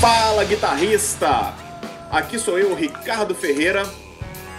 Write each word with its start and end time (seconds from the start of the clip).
Fala 0.00 0.44
guitarrista! 0.44 1.54
Aqui 2.10 2.38
sou 2.38 2.58
eu, 2.58 2.74
Ricardo 2.74 3.34
Ferreira. 3.34 3.84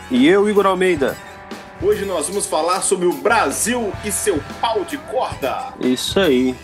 E 0.10 0.28
eu, 0.28 0.50
Igor 0.50 0.66
Almeida. 0.66 1.16
Hoje 1.82 2.06
nós 2.06 2.28
vamos 2.28 2.48
falar 2.48 2.82
sobre 2.82 3.06
o 3.06 3.14
Brasil 3.14 3.94
e 4.04 4.12
seu 4.12 4.42
pau 4.60 4.84
de 4.84 4.98
corda. 4.98 5.74
Isso 5.80 6.20
aí. 6.20 6.56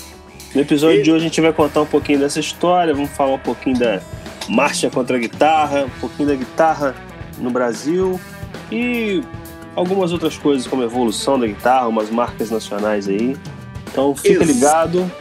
No 0.55 0.61
episódio 0.61 0.99
e... 0.99 1.03
de 1.03 1.11
hoje 1.11 1.25
a 1.25 1.27
gente 1.27 1.41
vai 1.41 1.53
contar 1.53 1.81
um 1.81 1.85
pouquinho 1.85 2.19
dessa 2.19 2.39
história, 2.39 2.93
vamos 2.93 3.11
falar 3.11 3.33
um 3.33 3.39
pouquinho 3.39 3.77
da 3.77 4.01
marcha 4.49 4.89
contra 4.89 5.17
a 5.17 5.19
guitarra, 5.19 5.85
um 5.85 5.99
pouquinho 5.99 6.29
da 6.29 6.35
guitarra 6.35 6.95
no 7.37 7.51
Brasil 7.51 8.19
e 8.71 9.23
algumas 9.75 10.11
outras 10.11 10.37
coisas 10.37 10.67
como 10.67 10.81
a 10.81 10.85
evolução 10.85 11.39
da 11.39 11.47
guitarra, 11.47 11.87
umas 11.87 12.09
marcas 12.09 12.49
nacionais 12.49 13.07
aí. 13.07 13.35
Então 13.91 14.15
fica 14.15 14.43
Ex 14.43 14.47
ligado 14.47 15.11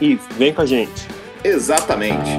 e 0.00 0.18
vem 0.36 0.52
com 0.52 0.62
a 0.62 0.66
gente. 0.66 1.08
Exatamente. 1.42 2.30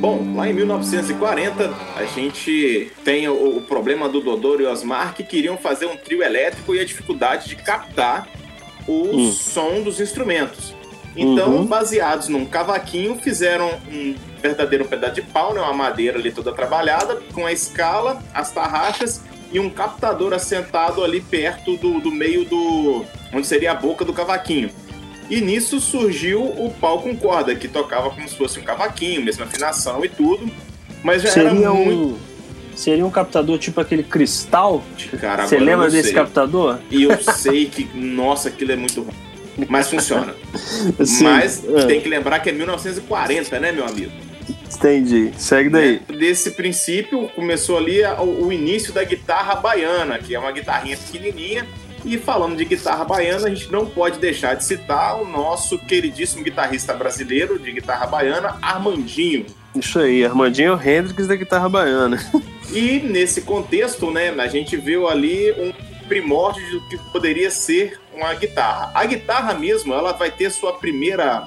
Bom, 0.00 0.34
lá 0.36 0.48
em 0.48 0.52
1940 0.52 1.74
a 1.96 2.04
gente 2.04 2.92
tem 3.04 3.28
o, 3.28 3.56
o 3.56 3.60
problema 3.62 4.08
do 4.08 4.20
Dodoro 4.20 4.62
e 4.62 4.66
Osmar 4.66 5.14
que 5.14 5.24
queriam 5.24 5.56
fazer 5.56 5.86
um 5.86 5.96
trio 5.96 6.22
elétrico 6.22 6.74
e 6.74 6.80
a 6.80 6.84
dificuldade 6.84 7.48
de 7.48 7.56
captar 7.56 8.28
o 8.86 9.16
hum. 9.16 9.32
som 9.32 9.82
dos 9.82 10.00
instrumentos. 10.00 10.77
Então, 11.16 11.56
uhum. 11.56 11.66
baseados 11.66 12.28
num 12.28 12.44
cavaquinho, 12.44 13.16
fizeram 13.16 13.70
um 13.90 14.14
verdadeiro 14.40 14.84
pedaço 14.84 15.14
de 15.14 15.22
pau, 15.22 15.52
né, 15.52 15.60
uma 15.60 15.72
madeira 15.72 16.18
ali 16.18 16.30
toda 16.30 16.52
trabalhada, 16.52 17.16
com 17.32 17.44
a 17.44 17.52
escala, 17.52 18.22
as 18.32 18.52
tarraxas 18.52 19.22
e 19.50 19.58
um 19.58 19.70
captador 19.70 20.32
assentado 20.32 21.02
ali 21.02 21.20
perto 21.20 21.76
do, 21.76 22.00
do 22.00 22.10
meio 22.10 22.44
do. 22.44 23.04
onde 23.32 23.46
seria 23.46 23.72
a 23.72 23.74
boca 23.74 24.04
do 24.04 24.12
cavaquinho. 24.12 24.70
E 25.30 25.40
nisso 25.40 25.78
surgiu 25.80 26.42
o 26.42 26.72
pau 26.80 27.02
com 27.02 27.14
corda, 27.16 27.54
que 27.54 27.68
tocava 27.68 28.10
como 28.10 28.26
se 28.28 28.36
fosse 28.36 28.58
um 28.58 28.62
cavaquinho, 28.62 29.22
mesma 29.22 29.44
afinação 29.44 30.04
e 30.04 30.08
tudo. 30.08 30.50
Mas 31.02 31.22
já 31.22 31.30
seria 31.30 31.50
era 31.50 31.72
muito. 31.72 32.14
Um, 32.14 32.18
seria 32.74 33.04
um 33.04 33.10
captador 33.10 33.58
tipo 33.58 33.80
aquele 33.80 34.02
cristal? 34.02 34.82
Cara, 35.20 35.46
Você 35.46 35.58
lembra 35.58 35.90
desse 35.90 36.04
sei. 36.04 36.14
captador? 36.14 36.78
E 36.90 37.02
eu 37.02 37.20
sei 37.20 37.66
que, 37.66 37.84
nossa, 37.94 38.48
aquilo 38.48 38.72
é 38.72 38.76
muito 38.76 39.02
ruim. 39.02 39.27
Mas 39.68 39.90
funciona. 39.90 40.34
Sim, 41.04 41.24
Mas 41.24 41.64
é. 41.64 41.86
tem 41.86 42.00
que 42.00 42.08
lembrar 42.08 42.38
que 42.40 42.50
é 42.50 42.52
1940, 42.52 43.58
né, 43.58 43.72
meu 43.72 43.86
amigo? 43.86 44.12
Entendi. 44.74 45.32
Segue 45.36 45.68
daí. 45.70 46.00
Desse 46.18 46.52
princípio, 46.52 47.28
começou 47.34 47.78
ali 47.78 48.00
o, 48.20 48.52
início 48.52 48.92
da 48.92 49.02
guitarra 49.02 49.56
baiana, 49.56 50.18
que 50.18 50.34
é 50.34 50.38
uma 50.38 50.52
guitarrinha 50.52 50.96
pequenininha, 50.96 51.66
e 52.04 52.16
falando 52.16 52.56
de 52.56 52.64
guitarra 52.64 53.04
baiana, 53.04 53.46
a 53.46 53.50
gente 53.50 53.72
não 53.72 53.86
pode 53.86 54.18
deixar 54.18 54.54
de 54.54 54.64
citar 54.64 55.20
o 55.20 55.26
nosso 55.26 55.78
queridíssimo 55.78 56.44
guitarrista 56.44 56.94
brasileiro 56.94 57.58
de 57.58 57.72
guitarra 57.72 58.06
baiana, 58.06 58.56
Armandinho. 58.62 59.46
Isso 59.74 59.98
aí, 59.98 60.24
Armandinho 60.24 60.74
Hendrix 60.74 61.26
da 61.26 61.36
guitarra 61.36 61.68
baiana. 61.68 62.18
E 62.70 63.00
nesse 63.00 63.40
contexto, 63.40 64.10
né, 64.10 64.28
a 64.28 64.46
gente 64.46 64.76
viu 64.76 65.08
ali 65.08 65.52
um 65.52 65.72
primórdio 66.08 66.80
do 66.80 66.88
que 66.88 66.98
poderia 67.12 67.50
ser 67.50 68.00
uma 68.14 68.34
guitarra. 68.34 68.90
A 68.94 69.04
guitarra 69.04 69.54
mesmo, 69.54 69.94
ela 69.94 70.12
vai 70.12 70.30
ter 70.30 70.50
sua 70.50 70.72
primeira, 70.72 71.46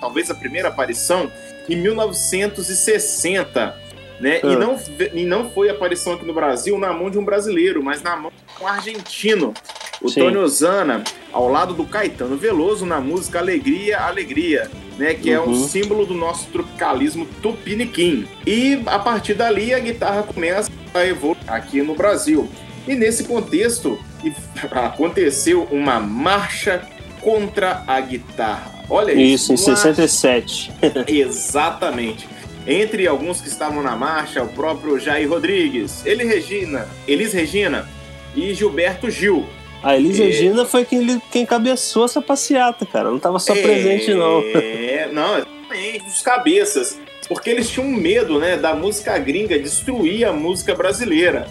talvez 0.00 0.30
a 0.30 0.34
primeira 0.34 0.68
aparição 0.68 1.30
em 1.68 1.76
1960, 1.76 3.76
né? 4.20 4.40
Ah. 4.42 4.46
E, 4.46 4.56
não, 4.56 4.78
e 5.12 5.24
não 5.24 5.50
foi 5.50 5.68
aparição 5.68 6.14
aqui 6.14 6.24
no 6.24 6.32
Brasil 6.32 6.78
na 6.78 6.92
mão 6.92 7.10
de 7.10 7.18
um 7.18 7.24
brasileiro, 7.24 7.82
mas 7.82 8.02
na 8.02 8.16
mão 8.16 8.30
de 8.30 8.64
um 8.64 8.66
argentino. 8.66 9.52
O 10.00 10.08
Sim. 10.08 10.20
Tony 10.20 10.36
Osana, 10.36 11.02
ao 11.32 11.48
lado 11.48 11.74
do 11.74 11.84
Caetano 11.84 12.36
Veloso, 12.36 12.84
na 12.84 13.00
música 13.00 13.38
Alegria, 13.38 14.00
Alegria, 14.00 14.70
né? 14.98 15.14
Que 15.14 15.30
uhum. 15.30 15.36
é 15.36 15.40
um 15.40 15.48
uhum. 15.48 15.68
símbolo 15.68 16.06
do 16.06 16.14
nosso 16.14 16.48
tropicalismo 16.50 17.26
tupiniquim. 17.42 18.26
E 18.46 18.80
a 18.86 18.98
partir 18.98 19.34
dali 19.34 19.74
a 19.74 19.78
guitarra 19.78 20.22
começa 20.22 20.70
a 20.94 21.04
evoluir 21.04 21.38
aqui 21.46 21.82
no 21.82 21.94
Brasil. 21.94 22.48
E 22.86 22.94
nesse 22.94 23.24
contexto 23.24 23.98
aconteceu 24.70 25.64
uma 25.70 25.98
marcha 26.00 26.86
contra 27.20 27.82
a 27.86 28.00
guitarra. 28.00 28.84
Olha 28.88 29.12
isso. 29.12 29.52
Isso, 29.52 29.72
em 29.72 29.74
67. 29.76 30.72
Exatamente. 31.08 32.28
Entre 32.66 33.06
alguns 33.06 33.40
que 33.40 33.48
estavam 33.48 33.82
na 33.82 33.94
marcha, 33.96 34.42
o 34.42 34.48
próprio 34.48 34.98
Jair 34.98 35.28
Rodrigues, 35.28 36.04
ele 36.04 36.24
Regina, 36.24 36.88
Elis 37.06 37.32
Regina 37.32 37.88
e 38.34 38.52
Gilberto 38.54 39.08
Gil. 39.10 39.46
A 39.82 39.96
Elis 39.96 40.18
é... 40.18 40.24
Regina 40.24 40.64
foi 40.64 40.84
quem, 40.84 41.22
quem 41.30 41.46
cabeçou 41.46 42.04
essa 42.04 42.20
passeata, 42.20 42.84
cara. 42.84 43.08
Não 43.08 43.18
estava 43.18 43.38
só 43.38 43.54
é... 43.54 43.62
presente, 43.62 44.14
não. 44.14 44.40
É, 44.40 45.08
não, 45.14 45.36
exatamente, 45.38 46.08
os 46.08 46.22
cabeças. 46.22 46.98
Porque 47.28 47.50
eles 47.50 47.68
tinham 47.68 47.88
medo, 47.88 48.38
né, 48.38 48.56
da 48.56 48.74
música 48.74 49.16
gringa 49.18 49.58
destruir 49.58 50.24
a 50.24 50.32
música 50.32 50.74
brasileira. 50.74 51.48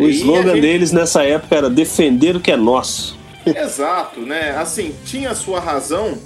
O 0.00 0.08
e 0.08 0.12
slogan 0.12 0.54
gente... 0.54 0.62
deles 0.62 0.92
nessa 0.92 1.22
época 1.22 1.54
era 1.54 1.68
defender 1.70 2.34
o 2.34 2.40
que 2.40 2.50
é 2.50 2.56
nosso. 2.56 3.18
Exato, 3.44 4.20
né? 4.20 4.56
Assim, 4.56 4.94
tinha 5.04 5.34
sua 5.34 5.60
razão, 5.60 6.18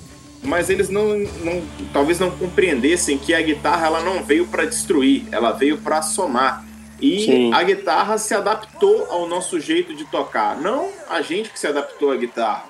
mas 0.42 0.70
eles 0.70 0.88
não, 0.88 1.18
não 1.42 1.62
talvez 1.92 2.20
não 2.20 2.30
compreendessem 2.30 3.18
que 3.18 3.34
a 3.34 3.42
guitarra 3.42 3.86
ela 3.86 4.00
não 4.00 4.22
veio 4.22 4.46
para 4.46 4.64
destruir, 4.64 5.24
ela 5.32 5.50
veio 5.50 5.78
para 5.78 6.02
somar. 6.02 6.64
E 7.00 7.24
Sim. 7.24 7.52
a 7.52 7.62
guitarra 7.64 8.16
se 8.16 8.32
adaptou 8.32 9.06
ao 9.10 9.28
nosso 9.28 9.58
jeito 9.58 9.94
de 9.94 10.04
tocar, 10.04 10.56
não 10.60 10.88
a 11.10 11.20
gente 11.20 11.50
que 11.50 11.58
se 11.58 11.66
adaptou 11.66 12.12
à 12.12 12.16
guitarra. 12.16 12.64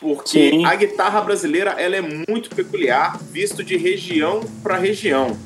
Porque 0.00 0.50
Sim. 0.50 0.64
a 0.64 0.74
guitarra 0.74 1.20
brasileira 1.20 1.72
ela 1.72 1.96
é 1.96 2.00
muito 2.00 2.48
peculiar, 2.54 3.18
visto 3.30 3.62
de 3.62 3.76
região 3.76 4.40
para 4.62 4.78
região. 4.78 5.36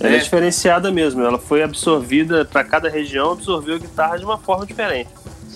Ela 0.00 0.14
é. 0.14 0.16
é 0.16 0.18
diferenciada 0.18 0.90
mesmo, 0.90 1.22
ela 1.22 1.38
foi 1.38 1.62
absorvida 1.62 2.44
para 2.44 2.64
cada 2.64 2.88
região, 2.88 3.32
absorveu 3.32 3.76
a 3.76 3.78
guitarra 3.78 4.16
de 4.18 4.24
uma 4.24 4.38
forma 4.38 4.66
diferente. 4.66 5.10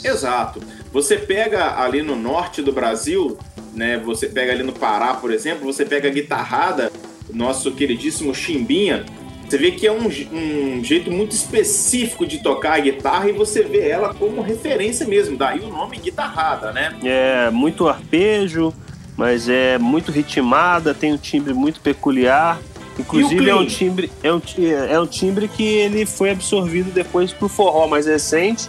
Exato. 0.04 0.60
Você 0.92 1.16
pega 1.16 1.80
ali 1.80 2.02
no 2.02 2.14
norte 2.14 2.60
do 2.60 2.70
Brasil, 2.70 3.38
né? 3.74 3.98
Você 3.98 4.28
pega 4.28 4.52
ali 4.52 4.62
no 4.62 4.72
Pará, 4.72 5.14
por 5.14 5.32
exemplo, 5.32 5.64
você 5.64 5.84
pega 5.84 6.08
a 6.08 6.12
guitarrada, 6.12 6.92
nosso 7.32 7.72
queridíssimo 7.72 8.34
Chimbinha, 8.34 9.04
você 9.48 9.58
vê 9.58 9.70
que 9.70 9.86
é 9.86 9.92
um, 9.92 10.06
um, 10.06 10.82
jeito 10.82 11.10
muito 11.10 11.32
específico 11.32 12.26
de 12.26 12.38
tocar 12.38 12.74
a 12.74 12.80
guitarra 12.80 13.28
e 13.28 13.32
você 13.32 13.62
vê 13.62 13.88
ela 13.88 14.14
como 14.14 14.40
referência 14.40 15.06
mesmo, 15.06 15.36
daí 15.36 15.60
o 15.60 15.68
nome 15.68 15.98
guitarrada, 15.98 16.72
né? 16.72 16.96
É 17.04 17.50
muito 17.50 17.86
arpejo, 17.86 18.72
mas 19.16 19.48
é 19.48 19.78
muito 19.78 20.10
ritmada, 20.10 20.94
tem 20.94 21.12
um 21.12 21.18
timbre 21.18 21.52
muito 21.52 21.80
peculiar. 21.80 22.58
Inclusive 22.98 23.48
é 23.48 23.54
um 23.54 23.66
timbre 23.66 24.10
é 24.22 24.32
um, 24.32 24.40
é 24.88 25.00
um 25.00 25.06
timbre 25.06 25.48
que 25.48 25.64
ele 25.64 26.06
foi 26.06 26.30
absorvido 26.30 26.92
depois 26.92 27.32
pro 27.32 27.48
forró 27.48 27.86
mais 27.86 28.06
recente, 28.06 28.68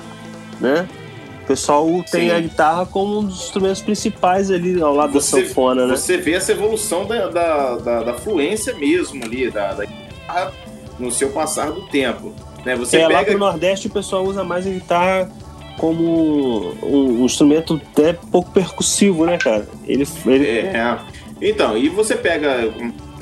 né? 0.59 0.87
O 1.43 1.47
pessoal 1.47 1.85
tem 2.11 2.29
Sim. 2.29 2.31
a 2.31 2.39
guitarra 2.39 2.85
como 2.87 3.19
um 3.19 3.23
dos 3.23 3.43
instrumentos 3.43 3.81
principais 3.81 4.49
ali 4.49 4.81
ao 4.81 4.95
lado 4.95 5.13
você, 5.13 5.41
da 5.41 5.47
sanfona, 5.47 5.85
né? 5.85 5.95
Você 5.95 6.17
vê 6.17 6.33
essa 6.33 6.51
evolução 6.51 7.05
da, 7.05 7.27
da, 7.27 7.75
da, 7.77 8.03
da 8.03 8.13
fluência 8.15 8.73
mesmo 8.73 9.23
ali, 9.23 9.51
da, 9.51 9.73
da 9.73 9.85
guitarra 9.85 10.51
no 10.97 11.11
seu 11.11 11.29
passar 11.29 11.71
do 11.71 11.83
tempo. 11.83 12.33
Né? 12.65 12.75
Você 12.75 12.97
é, 12.97 13.01
pega... 13.07 13.13
Lá 13.13 13.23
pro 13.25 13.37
Nordeste 13.37 13.85
o 13.85 13.91
pessoal 13.91 14.23
usa 14.23 14.43
mais 14.43 14.65
a 14.65 14.71
guitarra 14.71 15.31
como 15.77 16.73
um, 16.83 17.21
um 17.21 17.25
instrumento 17.25 17.79
até 17.91 18.13
pouco 18.13 18.49
percussivo, 18.51 19.25
né, 19.27 19.37
cara? 19.37 19.67
Ele, 19.85 20.07
ele... 20.25 20.47
É. 20.47 20.99
Então, 21.41 21.77
e 21.77 21.89
você 21.89 22.15
pega, 22.15 22.73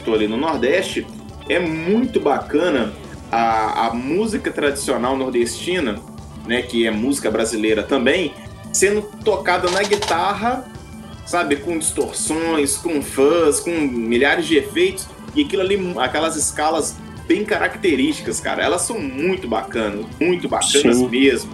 estou 0.04 0.14
ali 0.14 0.28
no 0.28 0.38
Nordeste, 0.38 1.08
é 1.50 1.60
muito 1.60 2.20
bacana 2.20 2.94
a, 3.32 3.88
a 3.88 3.94
música 3.94 4.52
tradicional 4.52 5.18
nordestina 5.18 6.00
né, 6.46 6.62
que 6.62 6.86
é 6.86 6.92
música 6.92 7.32
brasileira 7.32 7.84
também, 7.84 8.34
sendo 8.72 9.02
tocada 9.24 9.70
na 9.72 9.84
guitarra, 9.84 10.66
sabe, 11.26 11.56
com 11.58 11.78
distorções, 11.78 12.76
com 12.76 13.02
fuzz, 13.02 13.60
com 13.60 13.72
milhares 13.72 14.46
de 14.46 14.58
efeitos, 14.58 15.08
e 15.36 15.44
aquilo 15.44 15.62
ali, 15.62 15.80
aquelas 15.98 16.36
escalas 16.36 16.96
bem 17.28 17.46
características, 17.46 18.40
cara, 18.40 18.64
elas 18.64 18.82
são 18.82 19.00
muito 19.00 19.48
bacanas, 19.48 20.06
muito 20.20 20.48
bacanas 20.50 20.98
Sim. 20.98 21.08
mesmo. 21.08 21.54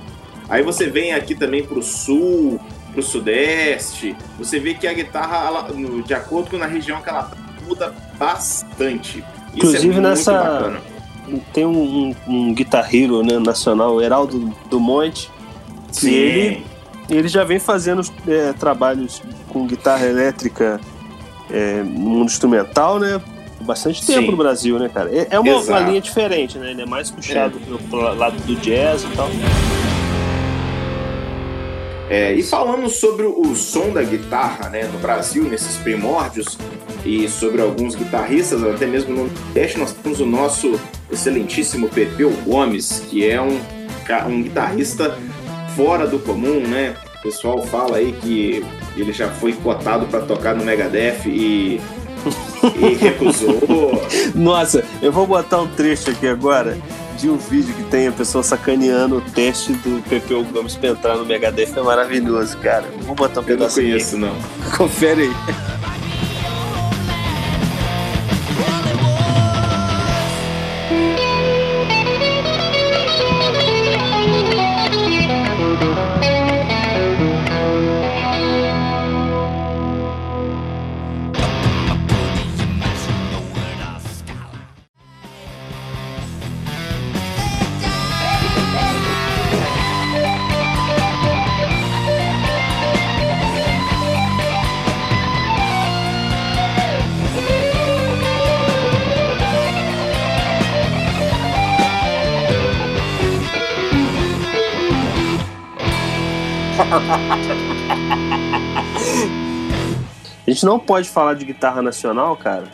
Aí 0.50 0.64
você 0.64 0.88
vem 0.88 1.14
aqui 1.14 1.36
também 1.36 1.64
pro 1.64 1.84
sul, 1.84 2.60
pro 2.92 3.04
sudeste, 3.04 4.16
você 4.38 4.60
vê 4.60 4.74
que 4.74 4.88
a 4.88 4.94
guitarra, 4.94 5.46
ela, 5.46 5.68
de 6.04 6.14
acordo 6.14 6.50
com 6.50 6.64
a 6.64 6.66
região 6.66 7.02
que 7.02 7.10
ela 7.10 7.32
muda 7.68 7.94
bastante. 8.20 9.24
Isso 9.56 9.66
é 9.66 9.70
Inclusive 9.70 9.98
é 9.98 10.02
nessa, 10.02 10.34
bacana 10.34 10.90
tem 11.54 11.66
um, 11.66 11.78
um, 11.78 12.16
um 12.28 12.54
guitarreiro 12.54 13.22
né, 13.24 13.38
nacional, 13.40 14.02
Heraldo 14.02 14.54
do 14.70 14.80
Monte, 14.80 15.30
que 15.94 16.10
ele, 16.10 16.66
ele 17.10 17.28
já 17.28 17.44
vem 17.44 17.60
fazendo 17.60 18.02
é, 18.28 18.54
trabalhos 18.54 19.22
com 19.50 19.68
guitarra 19.68 20.06
elétrica 20.06 20.80
é, 21.50 21.82
no 21.84 22.10
mundo 22.10 22.26
instrumental, 22.26 23.00
né? 23.00 23.22
Bastante 23.62 24.06
tempo 24.06 24.22
Sim. 24.22 24.32
no 24.32 24.38
Brasil, 24.38 24.80
né, 24.80 24.90
cara? 24.90 25.10
É, 25.14 25.28
é 25.32 25.40
uma, 25.40 25.58
uma, 25.58 25.80
linha 25.80 26.02
diferente, 26.02 26.58
né? 26.58 26.72
Ele 26.72 26.82
é 26.82 26.86
mais 26.86 27.12
puxado 27.12 27.58
é. 27.58 27.90
pro 27.90 28.16
lado 28.16 28.38
do 28.46 28.56
jazz 28.56 29.04
e 29.04 29.08
tal. 29.16 29.28
É, 32.10 32.34
e 32.34 32.42
falando 32.42 32.90
sobre 32.90 33.26
o 33.28 33.54
som 33.56 33.92
da 33.92 34.02
guitarra 34.02 34.70
né, 34.70 34.90
no 34.92 34.98
Brasil, 34.98 35.44
nesses 35.44 35.78
primórdios, 35.78 36.58
e 37.06 37.30
sobre 37.30 37.62
alguns 37.62 37.96
guitarristas, 37.96 38.64
até 38.64 38.86
mesmo 38.86 39.14
no 39.14 39.30
teste, 39.54 39.78
nós 39.78 39.94
temos 39.94 40.20
o 40.20 40.26
nosso 40.26 40.80
excelentíssimo 41.12 41.88
Pepeu 41.88 42.32
Gomes, 42.46 43.04
que 43.10 43.30
é 43.30 43.40
um, 43.40 43.60
um 44.28 44.44
guitarrista 44.44 45.18
fora 45.76 46.06
do 46.08 46.20
comum, 46.20 46.60
né? 46.68 46.96
O 47.20 47.22
pessoal 47.22 47.62
fala 47.68 47.98
aí 47.98 48.12
que 48.14 48.66
ele 48.98 49.14
já 49.14 49.30
foi 49.30 49.54
cotado 49.54 50.08
para 50.08 50.22
tocar 50.22 50.56
no 50.56 50.64
Megadeth 50.64 51.26
e, 51.26 51.80
e 52.76 52.94
recusou. 52.96 53.62
Nossa, 54.36 54.84
eu 55.02 55.12
vou 55.12 55.28
botar 55.28 55.62
um 55.62 55.68
trecho 55.68 56.10
aqui 56.10 56.28
agora 56.28 56.78
de 57.20 57.30
um 57.30 57.38
vídeo 57.38 57.74
que 57.76 57.84
tem 57.84 58.08
a 58.08 58.12
pessoa 58.12 58.42
sacaneando 58.44 59.18
o 59.18 59.22
teste 59.22 59.74
do 59.74 60.02
Pepeu 60.08 60.44
Gomes 60.46 60.76
pra 60.76 60.90
entrar 60.90 61.18
no 61.18 61.26
Megadeth. 61.26 61.74
É 61.76 61.82
maravilhoso, 61.82 62.58
cara. 62.60 62.86
Vou 63.02 63.14
botar 63.14 63.42
um 63.42 63.44
pedaço 63.44 63.80
Eu 63.82 63.84
não 63.84 63.92
conheço, 63.92 64.16
aqui. 64.16 64.26
não. 64.26 64.36
Confere 64.78 65.24
aí. 65.24 65.79
Gente 110.60 110.66
não 110.66 110.78
pode 110.78 111.10
falar 111.10 111.36
de 111.36 111.46
guitarra 111.46 111.82
nacional, 111.82 112.36
cara, 112.36 112.66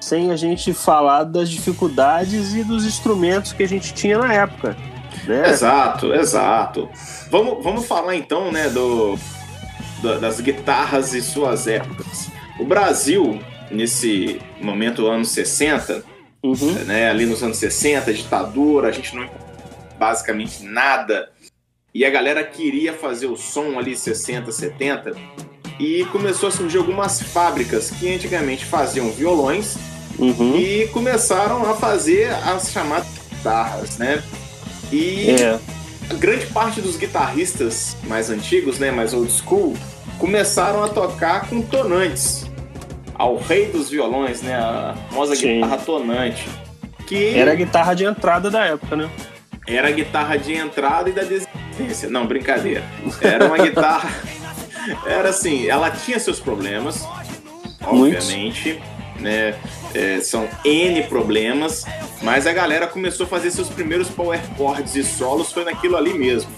sem 0.00 0.32
a 0.32 0.36
gente 0.36 0.74
falar 0.74 1.22
das 1.22 1.48
dificuldades 1.48 2.52
e 2.52 2.64
dos 2.64 2.84
instrumentos 2.84 3.52
que 3.52 3.62
a 3.62 3.68
gente 3.68 3.94
tinha 3.94 4.18
na 4.18 4.32
época. 4.32 4.76
Né? 5.24 5.48
Exato, 5.48 6.12
exato. 6.12 6.90
Vamos, 7.30 7.62
vamos 7.62 7.86
falar 7.86 8.16
então, 8.16 8.50
né, 8.50 8.68
do, 8.68 9.16
do, 10.00 10.18
das 10.18 10.40
guitarras 10.40 11.14
e 11.14 11.22
suas 11.22 11.68
épocas. 11.68 12.28
O 12.58 12.64
Brasil, 12.64 13.40
nesse 13.70 14.40
momento, 14.60 15.06
anos 15.06 15.28
60, 15.28 16.02
uhum. 16.42 16.72
né, 16.86 17.08
ali 17.08 17.24
nos 17.24 17.40
anos 17.40 17.58
60, 17.58 18.12
ditadura, 18.12 18.88
a 18.88 18.92
gente 18.92 19.14
não 19.14 19.30
basicamente 19.96 20.64
nada. 20.64 21.30
E 21.94 22.04
a 22.04 22.10
galera 22.10 22.42
queria 22.42 22.92
fazer 22.92 23.26
o 23.26 23.36
som 23.36 23.78
ali 23.78 23.94
60, 23.94 24.50
70 24.50 25.51
e 25.78 26.04
começou 26.06 26.48
a 26.48 26.52
surgir 26.52 26.78
algumas 26.78 27.20
fábricas 27.20 27.90
que 27.90 28.12
antigamente 28.12 28.64
faziam 28.64 29.10
violões 29.10 29.76
uhum. 30.18 30.56
e 30.56 30.88
começaram 30.88 31.68
a 31.68 31.74
fazer 31.74 32.32
as 32.46 32.70
chamadas 32.70 33.06
guitarras, 33.30 33.98
né? 33.98 34.22
E 34.92 35.30
é. 35.30 35.58
grande 36.16 36.46
parte 36.46 36.80
dos 36.80 36.96
guitarristas 36.96 37.96
mais 38.04 38.30
antigos, 38.30 38.78
né, 38.78 38.90
mais 38.90 39.14
old 39.14 39.32
school, 39.32 39.74
começaram 40.18 40.84
a 40.84 40.88
tocar 40.88 41.48
com 41.48 41.62
tonantes. 41.62 42.50
Ao 43.14 43.36
rei 43.36 43.66
dos 43.66 43.88
violões, 43.88 44.42
né, 44.42 44.54
a 44.54 44.94
famosa 45.10 45.36
Sim. 45.36 45.54
guitarra 45.54 45.78
tonante. 45.78 46.48
Que 47.06 47.36
era 47.36 47.52
a 47.52 47.54
guitarra 47.54 47.94
de 47.94 48.04
entrada 48.04 48.50
da 48.50 48.64
época, 48.64 48.96
né? 48.96 49.10
Era 49.66 49.88
a 49.88 49.90
guitarra 49.92 50.36
de 50.36 50.54
entrada 50.54 51.08
e 51.08 51.12
da 51.12 51.22
desistência. 51.22 52.08
Não, 52.08 52.26
brincadeira. 52.26 52.82
Era 53.20 53.46
uma 53.46 53.58
guitarra 53.58 54.10
era 55.06 55.30
assim, 55.30 55.66
ela 55.66 55.90
tinha 55.90 56.18
seus 56.18 56.40
problemas, 56.40 57.06
obviamente, 57.82 58.80
né? 59.20 59.54
É, 59.94 60.20
são 60.20 60.48
N 60.64 61.02
problemas, 61.04 61.84
mas 62.22 62.46
a 62.46 62.52
galera 62.52 62.86
começou 62.86 63.26
a 63.26 63.28
fazer 63.28 63.50
seus 63.50 63.68
primeiros 63.68 64.08
power 64.08 64.40
chords 64.56 64.96
e 64.96 65.04
solos 65.04 65.52
foi 65.52 65.64
naquilo 65.64 65.96
ali 65.96 66.14
mesmo. 66.14 66.50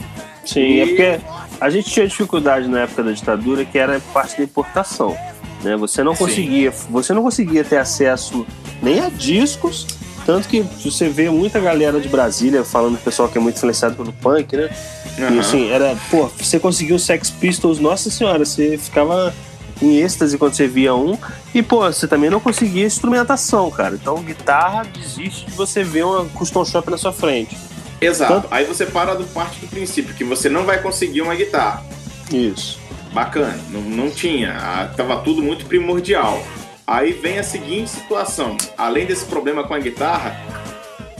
Sim, 0.44 0.60
é 0.60 0.64
e... 0.64 0.80
é 0.80 0.86
porque 0.86 1.20
a 1.60 1.70
gente 1.70 1.90
tinha 1.90 2.06
dificuldade 2.06 2.68
na 2.68 2.80
época 2.82 3.02
da 3.02 3.12
ditadura 3.12 3.64
que 3.64 3.78
era 3.78 4.00
parte 4.12 4.36
da 4.36 4.44
importação. 4.44 5.16
Né? 5.62 5.76
Você 5.76 6.02
não 6.02 6.14
conseguia, 6.14 6.70
Sim. 6.70 6.86
você 6.90 7.12
não 7.12 7.22
conseguia 7.22 7.64
ter 7.64 7.78
acesso 7.78 8.46
nem 8.82 9.00
a 9.00 9.08
discos, 9.08 9.86
tanto 10.24 10.48
que 10.48 10.62
você 10.62 11.08
vê 11.08 11.30
muita 11.30 11.60
galera 11.60 12.00
de 12.00 12.08
Brasília 12.08 12.64
falando 12.64 12.98
pessoal 12.98 13.28
que 13.28 13.38
é 13.38 13.40
muito 13.40 13.56
influenciado 13.56 13.94
pelo 13.94 14.12
punk, 14.12 14.56
né? 14.56 14.70
Uhum. 15.18 15.34
E 15.34 15.38
assim, 15.38 15.70
era, 15.70 15.96
pô, 16.10 16.28
você 16.28 16.58
conseguiu 16.58 16.98
Sex 16.98 17.30
Pistols, 17.30 17.78
nossa 17.78 18.10
senhora, 18.10 18.44
você 18.44 18.76
ficava 18.76 19.34
em 19.80 19.96
êxtase 19.96 20.38
quando 20.38 20.54
você 20.54 20.66
via 20.66 20.94
um. 20.94 21.16
E, 21.54 21.62
pô, 21.62 21.80
você 21.80 22.06
também 22.08 22.30
não 22.30 22.40
conseguia 22.40 22.84
instrumentação, 22.84 23.70
cara. 23.70 23.94
Então, 23.94 24.22
guitarra 24.22 24.84
desiste 24.84 25.46
de 25.46 25.52
você 25.52 25.82
ver 25.82 26.04
uma 26.04 26.24
custom 26.26 26.64
shop 26.64 26.90
na 26.90 26.96
sua 26.96 27.12
frente. 27.12 27.56
Exato. 28.00 28.38
Então, 28.38 28.44
Aí 28.50 28.64
você 28.64 28.86
para 28.86 29.14
do 29.14 29.24
parte 29.24 29.60
do 29.60 29.68
princípio 29.68 30.14
que 30.14 30.24
você 30.24 30.48
não 30.48 30.64
vai 30.64 30.80
conseguir 30.80 31.22
uma 31.22 31.34
guitarra. 31.34 31.84
Isso. 32.32 32.78
Bacana. 33.12 33.58
Não, 33.70 33.80
não 33.80 34.10
tinha. 34.10 34.56
Ah, 34.56 34.90
tava 34.96 35.18
tudo 35.18 35.42
muito 35.42 35.66
primordial. 35.66 36.42
Aí 36.86 37.12
vem 37.12 37.38
a 37.38 37.42
seguinte 37.42 37.90
situação: 37.90 38.56
além 38.76 39.06
desse 39.06 39.24
problema 39.26 39.64
com 39.64 39.74
a 39.74 39.78
guitarra, 39.78 40.36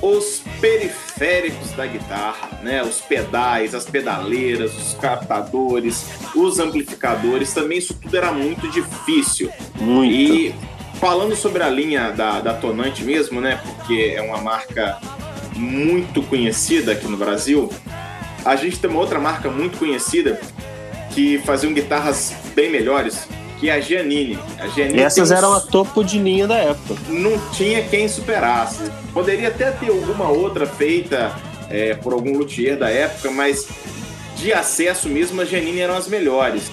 os 0.02 0.42
periféricos 0.60 1.72
da 1.72 1.86
guitarra, 1.86 2.60
né? 2.62 2.82
Os 2.82 3.00
pedais, 3.00 3.74
as 3.74 3.86
pedaleiras, 3.86 4.76
os 4.76 4.94
captadores, 4.94 6.06
os 6.34 6.58
amplificadores, 6.58 7.54
também 7.54 7.78
isso 7.78 7.94
tudo 7.94 8.16
era 8.16 8.32
muito 8.32 8.68
difícil. 8.68 9.50
Muito. 9.80 10.12
E 10.12 10.54
falando 11.00 11.34
sobre 11.34 11.62
a 11.62 11.68
linha 11.68 12.10
da, 12.10 12.40
da 12.40 12.54
Tonante 12.54 13.02
mesmo, 13.02 13.40
né? 13.40 13.60
Porque 13.64 14.14
é 14.14 14.20
uma 14.20 14.38
marca 14.38 14.98
muito 15.56 16.22
conhecida 16.22 16.92
aqui 16.92 17.06
no 17.06 17.16
Brasil. 17.16 17.70
A 18.44 18.56
gente 18.56 18.78
tem 18.78 18.90
uma 18.90 19.00
outra 19.00 19.18
marca 19.18 19.48
muito 19.50 19.78
conhecida 19.78 20.38
que 21.14 21.38
faziam 21.38 21.72
guitarras 21.72 22.34
bem 22.54 22.70
melhores, 22.70 23.26
que 23.58 23.70
é 23.70 23.74
a 23.74 23.80
Giannini. 23.80 24.38
A 24.58 24.66
Giannini 24.68 25.00
Essas 25.00 25.30
eram 25.30 25.52
a 25.52 25.60
topo 25.60 26.02
de 26.04 26.18
linha 26.18 26.46
da 26.46 26.56
época. 26.56 27.00
Não 27.08 27.38
tinha 27.50 27.82
quem 27.82 28.08
superasse. 28.08 28.90
Poderia 29.12 29.48
até 29.48 29.70
ter 29.70 29.90
alguma 29.90 30.28
outra 30.28 30.66
feita 30.66 31.34
é, 31.70 31.94
por 31.94 32.12
algum 32.12 32.36
luthier 32.36 32.78
da 32.78 32.90
época, 32.90 33.30
mas 33.30 33.66
de 34.36 34.52
acesso 34.52 35.08
mesmo, 35.08 35.40
a 35.40 35.44
Giannini 35.44 35.80
eram 35.80 35.96
as 35.96 36.08
melhores. 36.08 36.70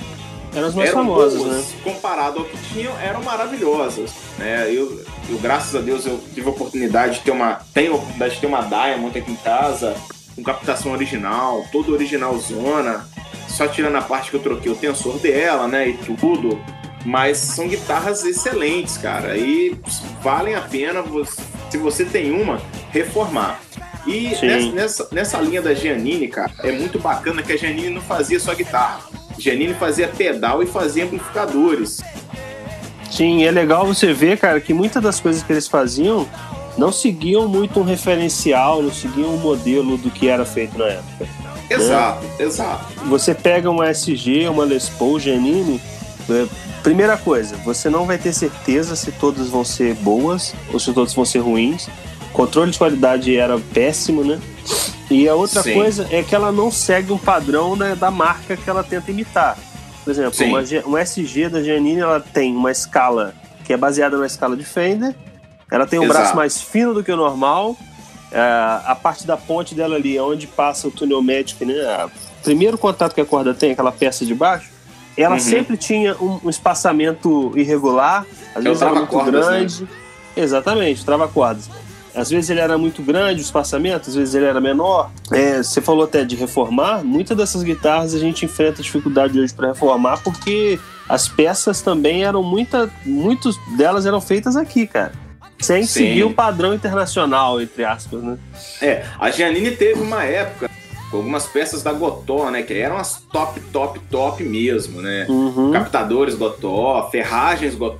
Eram 0.53 0.67
as 0.67 0.75
mais 0.75 0.89
eram 0.89 1.01
famosas, 1.01 1.41
boas, 1.41 1.57
né? 1.57 1.63
Comparado 1.83 2.39
ao 2.39 2.45
que 2.45 2.57
tinham, 2.73 2.93
eram 2.99 3.23
maravilhosas. 3.23 4.11
Né? 4.37 4.65
Eu, 4.67 5.01
eu, 5.29 5.37
graças 5.39 5.73
a 5.75 5.79
Deus, 5.79 6.05
eu 6.05 6.19
tive 6.33 6.47
a 6.47 6.51
oportunidade 6.51 7.15
de 7.15 7.19
ter 7.21 7.31
uma. 7.31 7.61
Tenho 7.73 7.93
a 7.93 7.95
oportunidade 7.95 8.35
de 8.35 8.41
ter 8.41 8.47
uma 8.47 8.61
Diamond 8.61 9.17
aqui 9.17 9.31
em 9.31 9.35
casa, 9.35 9.95
com 10.35 10.43
captação 10.43 10.91
original, 10.91 11.63
toda 11.71 11.91
original 11.91 12.37
zona 12.37 13.07
só 13.51 13.67
tirando 13.67 13.95
a 13.95 14.01
parte 14.01 14.31
que 14.31 14.37
eu 14.37 14.41
troquei 14.41 14.71
o 14.71 14.75
tensor 14.75 15.17
dela, 15.19 15.67
né, 15.67 15.89
e 15.89 15.93
tudo. 15.93 16.59
Mas 17.05 17.37
são 17.37 17.67
guitarras 17.67 18.23
excelentes, 18.23 18.97
cara. 18.97 19.37
E 19.37 19.75
valem 20.21 20.55
a 20.55 20.61
pena, 20.61 21.03
se 21.69 21.77
você 21.77 22.05
tem 22.05 22.31
uma, 22.31 22.61
reformar. 22.91 23.59
E 24.05 24.35
nessa, 24.73 25.07
nessa, 25.11 25.37
linha 25.39 25.61
da 25.61 25.73
Giannini, 25.73 26.27
cara, 26.27 26.51
é 26.63 26.71
muito 26.71 26.99
bacana 26.99 27.43
que 27.43 27.53
a 27.53 27.57
Giannini 27.57 27.89
não 27.89 28.01
fazia 28.01 28.39
só 28.39 28.53
guitarra. 28.53 29.01
Giannini 29.37 29.73
fazia 29.73 30.07
pedal 30.07 30.63
e 30.63 30.67
fazia 30.67 31.05
amplificadores. 31.05 32.01
Sim, 33.09 33.43
é 33.43 33.51
legal 33.51 33.85
você 33.85 34.13
ver, 34.13 34.37
cara, 34.37 34.59
que 34.61 34.73
muitas 34.73 35.03
das 35.03 35.19
coisas 35.19 35.43
que 35.43 35.51
eles 35.51 35.67
faziam 35.67 36.27
não 36.77 36.91
seguiam 36.91 37.47
muito 37.47 37.79
um 37.79 37.83
referencial, 37.83 38.81
não 38.81 38.91
seguiam 38.91 39.35
um 39.35 39.37
modelo 39.37 39.97
do 39.97 40.09
que 40.09 40.29
era 40.29 40.45
feito 40.45 40.77
na 40.77 40.85
época. 40.85 41.40
Exato, 41.73 42.23
né? 42.25 42.35
exato. 42.39 42.85
Você 43.07 43.33
pega 43.33 43.69
uma 43.69 43.89
SG, 43.89 44.47
uma 44.49 44.63
Les 44.63 44.89
Paul, 44.89 45.19
Janine, 45.19 45.81
é, 46.29 46.47
primeira 46.83 47.17
coisa, 47.17 47.55
você 47.57 47.89
não 47.89 48.05
vai 48.05 48.17
ter 48.17 48.33
certeza 48.33 48.95
se 48.95 49.11
todas 49.11 49.49
vão 49.49 49.63
ser 49.63 49.95
boas 49.95 50.53
ou 50.71 50.79
se 50.79 50.91
todas 50.93 51.13
vão 51.13 51.25
ser 51.25 51.39
ruins. 51.39 51.87
O 52.29 52.33
controle 52.33 52.71
de 52.71 52.77
qualidade 52.77 53.35
era 53.35 53.59
péssimo, 53.73 54.23
né? 54.23 54.39
E 55.09 55.27
a 55.27 55.35
outra 55.35 55.61
Sim. 55.61 55.73
coisa 55.73 56.07
é 56.09 56.23
que 56.23 56.33
ela 56.33 56.51
não 56.51 56.71
segue 56.71 57.11
um 57.11 57.17
padrão 57.17 57.75
né, 57.75 57.95
da 57.95 58.09
marca 58.09 58.55
que 58.55 58.69
ela 58.69 58.81
tenta 58.81 59.11
imitar. 59.11 59.57
Por 60.03 60.11
exemplo, 60.11 60.45
uma, 60.45 60.61
uma, 60.85 61.01
SG 61.01 61.49
da 61.49 61.61
Janine 61.61 61.99
ela 61.99 62.19
tem 62.19 62.55
uma 62.55 62.71
escala 62.71 63.35
que 63.65 63.73
é 63.73 63.77
baseada 63.77 64.17
na 64.17 64.25
escala 64.25 64.55
de 64.55 64.63
Fender. 64.63 65.13
Ela 65.69 65.85
tem 65.85 65.99
um 65.99 66.03
Exato. 66.03 66.19
braço 66.19 66.35
mais 66.35 66.61
fino 66.61 66.93
do 66.93 67.03
que 67.03 67.11
o 67.11 67.17
normal 67.17 67.77
a 68.33 68.95
parte 68.95 69.25
da 69.25 69.35
ponte 69.35 69.75
dela 69.75 69.95
ali, 69.95 70.19
onde 70.19 70.47
passa 70.47 70.87
o 70.87 70.91
túnel 70.91 71.21
médico, 71.21 71.65
né? 71.65 71.73
Primeiro 72.43 72.77
contato 72.77 73.13
que 73.13 73.21
a 73.21 73.25
corda 73.25 73.53
tem, 73.53 73.71
aquela 73.71 73.91
peça 73.91 74.25
de 74.25 74.33
baixo, 74.33 74.69
ela 75.17 75.35
uhum. 75.35 75.39
sempre 75.39 75.77
tinha 75.77 76.15
um, 76.15 76.39
um, 76.43 76.49
espaçamento 76.49 77.51
irregular, 77.55 78.25
às 78.55 78.63
vezes 78.63 78.81
era 78.81 78.93
muito 78.93 79.07
cordas, 79.07 79.45
né? 79.47 79.51
grande. 79.57 79.83
Né? 79.83 79.89
Exatamente, 80.37 81.05
trava 81.05 81.27
cordas. 81.27 81.69
Às 82.13 82.29
vezes 82.29 82.49
ele 82.49 82.59
era 82.59 82.77
muito 82.77 83.01
grande 83.01 83.41
o 83.41 83.43
espaçamento, 83.43 84.09
às 84.09 84.15
vezes 84.15 84.35
ele 84.35 84.45
era 84.45 84.59
menor. 84.59 85.09
É, 85.31 85.57
você 85.57 85.79
falou 85.79 86.03
até 86.03 86.25
de 86.25 86.35
reformar. 86.35 87.03
Muitas 87.03 87.37
dessas 87.37 87.63
guitarras 87.63 88.13
a 88.13 88.19
gente 88.19 88.43
enfrenta 88.43 88.81
dificuldade 88.81 89.39
hoje 89.39 89.53
para 89.53 89.69
reformar 89.69 90.21
porque 90.21 90.77
as 91.07 91.29
peças 91.29 91.81
também 91.81 92.23
eram 92.25 92.43
muita, 92.43 92.89
muitas 93.05 93.55
delas 93.77 94.05
eram 94.05 94.19
feitas 94.19 94.57
aqui, 94.57 94.87
cara. 94.87 95.13
Sem 95.61 95.83
Sim. 95.83 95.87
seguir 95.87 96.23
o 96.23 96.33
padrão 96.33 96.73
internacional, 96.73 97.61
entre 97.61 97.83
aspas, 97.83 98.21
né? 98.21 98.37
É, 98.81 99.05
a 99.19 99.29
Giannini 99.29 99.71
teve 99.71 100.01
uma 100.01 100.23
época 100.23 100.69
com 101.11 101.17
algumas 101.17 101.45
peças 101.45 101.83
da 101.83 101.91
Gotó, 101.91 102.49
né? 102.49 102.63
Que 102.63 102.73
eram 102.73 102.97
as 102.97 103.21
top, 103.21 103.59
top, 103.71 103.99
top 104.09 104.43
mesmo, 104.43 105.01
né? 105.01 105.27
Uhum. 105.29 105.71
Captadores 105.71 106.35
Gotó, 106.35 107.09
ferragens 107.11 107.75
Gotó. 107.75 107.99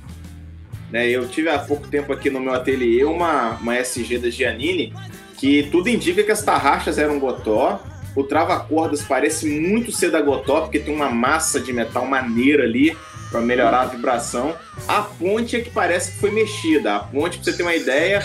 Né? 0.90 1.08
Eu 1.08 1.26
tive 1.28 1.48
há 1.48 1.58
pouco 1.58 1.88
tempo 1.88 2.12
aqui 2.12 2.30
no 2.30 2.40
meu 2.40 2.52
ateliê 2.52 3.04
uma, 3.04 3.56
uma 3.56 3.76
SG 3.76 4.18
da 4.18 4.28
Giannini 4.28 4.92
que 5.38 5.64
tudo 5.72 5.88
indica 5.88 6.22
que 6.22 6.30
as 6.30 6.42
tarraxas 6.42 6.98
eram 6.98 7.18
Gotó. 7.18 7.80
O 8.14 8.22
trava-cordas 8.22 9.02
parece 9.02 9.48
muito 9.48 9.90
ser 9.90 10.10
da 10.10 10.20
Gotó, 10.20 10.60
porque 10.60 10.78
tem 10.78 10.94
uma 10.94 11.08
massa 11.08 11.58
de 11.58 11.72
metal 11.72 12.04
maneira 12.04 12.64
ali 12.64 12.96
para 13.32 13.40
melhorar 13.40 13.80
a 13.80 13.86
vibração. 13.86 14.54
A 14.86 15.00
ponte 15.00 15.56
é 15.56 15.60
que 15.60 15.70
parece 15.70 16.12
que 16.12 16.18
foi 16.18 16.30
mexida. 16.30 16.94
A 16.94 17.00
ponte, 17.00 17.38
para 17.38 17.44
você 17.44 17.56
ter 17.56 17.62
uma 17.62 17.74
ideia, 17.74 18.22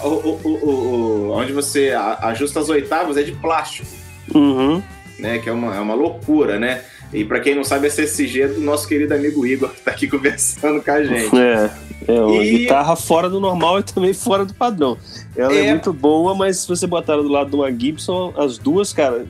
o, 0.00 0.06
o, 0.06 0.48
o, 0.48 1.30
onde 1.32 1.52
você 1.52 1.92
ajusta 2.20 2.60
as 2.60 2.68
oitavas 2.68 3.16
é 3.16 3.22
de 3.22 3.32
plástico. 3.32 3.88
Uhum. 4.32 4.82
Né, 5.18 5.38
que 5.38 5.48
é 5.48 5.52
uma, 5.52 5.74
é 5.74 5.80
uma 5.80 5.94
loucura, 5.94 6.58
né? 6.58 6.82
E 7.12 7.24
para 7.24 7.40
quem 7.40 7.54
não 7.54 7.64
sabe, 7.64 7.88
é 7.88 8.48
do 8.48 8.60
nosso 8.60 8.86
querido 8.86 9.12
amigo 9.12 9.44
Igor, 9.44 9.70
que 9.70 9.80
tá 9.82 9.90
aqui 9.90 10.06
conversando 10.06 10.80
com 10.80 10.90
a 10.90 11.02
gente. 11.02 11.36
É, 11.36 11.70
é 12.06 12.20
uma 12.20 12.42
e... 12.42 12.58
guitarra 12.58 12.96
fora 12.96 13.28
do 13.28 13.40
normal 13.40 13.80
e 13.80 13.82
também 13.82 14.12
fora 14.12 14.44
do 14.44 14.54
padrão. 14.54 14.96
Ela 15.36 15.54
é... 15.54 15.66
é... 15.66 15.70
muito 15.70 15.92
boa, 15.92 16.34
mas 16.34 16.58
se 16.58 16.68
você 16.68 16.86
botar 16.86 17.14
ela 17.14 17.22
do 17.22 17.28
lado 17.28 17.50
de 17.50 17.56
uma 17.56 17.70
Gibson, 17.70 18.32
as 18.36 18.58
duas, 18.58 18.92
cara, 18.92 19.26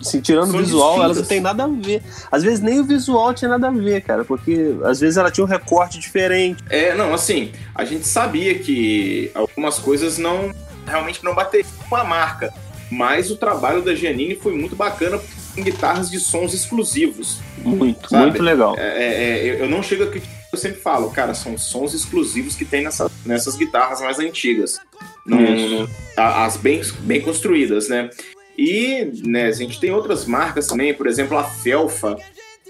assim, 0.00 0.20
tirando 0.20 0.54
o 0.54 0.58
visual, 0.58 0.90
distintas. 0.90 1.04
elas 1.04 1.16
não 1.18 1.24
tem 1.24 1.40
nada 1.40 1.64
a 1.64 1.68
ver. 1.68 2.02
Às 2.30 2.42
vezes 2.42 2.60
nem 2.60 2.80
o 2.80 2.84
visual 2.84 3.32
tinha 3.34 3.48
nada 3.48 3.68
a 3.68 3.70
ver, 3.70 4.02
cara, 4.02 4.24
porque 4.24 4.76
às 4.84 5.00
vezes 5.00 5.16
ela 5.16 5.30
tinha 5.30 5.44
um 5.44 5.48
recorte 5.48 5.98
diferente. 5.98 6.62
É, 6.68 6.94
não, 6.94 7.14
assim, 7.14 7.52
a 7.74 7.84
gente 7.84 8.06
sabia 8.06 8.58
que 8.58 9.30
algumas 9.34 9.78
coisas 9.78 10.18
não 10.18 10.52
realmente 10.86 11.24
não 11.24 11.34
bateriam 11.34 11.68
com 11.88 11.96
a 11.96 12.04
marca. 12.04 12.52
Mas 12.90 13.30
o 13.30 13.36
trabalho 13.36 13.80
da 13.80 13.94
Giannini 13.94 14.34
foi 14.36 14.54
muito 14.54 14.76
bacana 14.76 15.18
com 15.54 15.62
guitarras 15.62 16.10
de 16.10 16.20
sons 16.20 16.52
exclusivos. 16.52 17.40
Muito, 17.64 18.10
sabe? 18.10 18.24
muito 18.24 18.42
legal. 18.42 18.74
É, 18.76 18.82
é, 18.82 19.48
é 19.48 19.62
eu 19.62 19.68
não 19.68 19.82
chego 19.82 20.04
aqui, 20.04 20.20
eu 20.52 20.58
sempre 20.58 20.80
falo, 20.80 21.10
cara, 21.10 21.32
são 21.32 21.56
sons 21.56 21.94
exclusivos 21.94 22.54
que 22.54 22.64
tem 22.64 22.84
nessa, 22.84 23.10
nessas 23.24 23.56
guitarras 23.56 24.02
mais 24.02 24.18
antigas. 24.18 24.78
No, 25.24 25.40
no, 25.40 25.88
as 26.16 26.58
bem, 26.58 26.82
bem 27.00 27.20
construídas, 27.22 27.88
né? 27.88 28.10
E 28.56 29.10
né, 29.26 29.46
a 29.46 29.52
gente 29.52 29.80
tem 29.80 29.90
outras 29.90 30.26
marcas 30.26 30.66
também, 30.66 30.92
por 30.92 31.06
exemplo, 31.06 31.38
a 31.38 31.44
Felfa, 31.44 32.18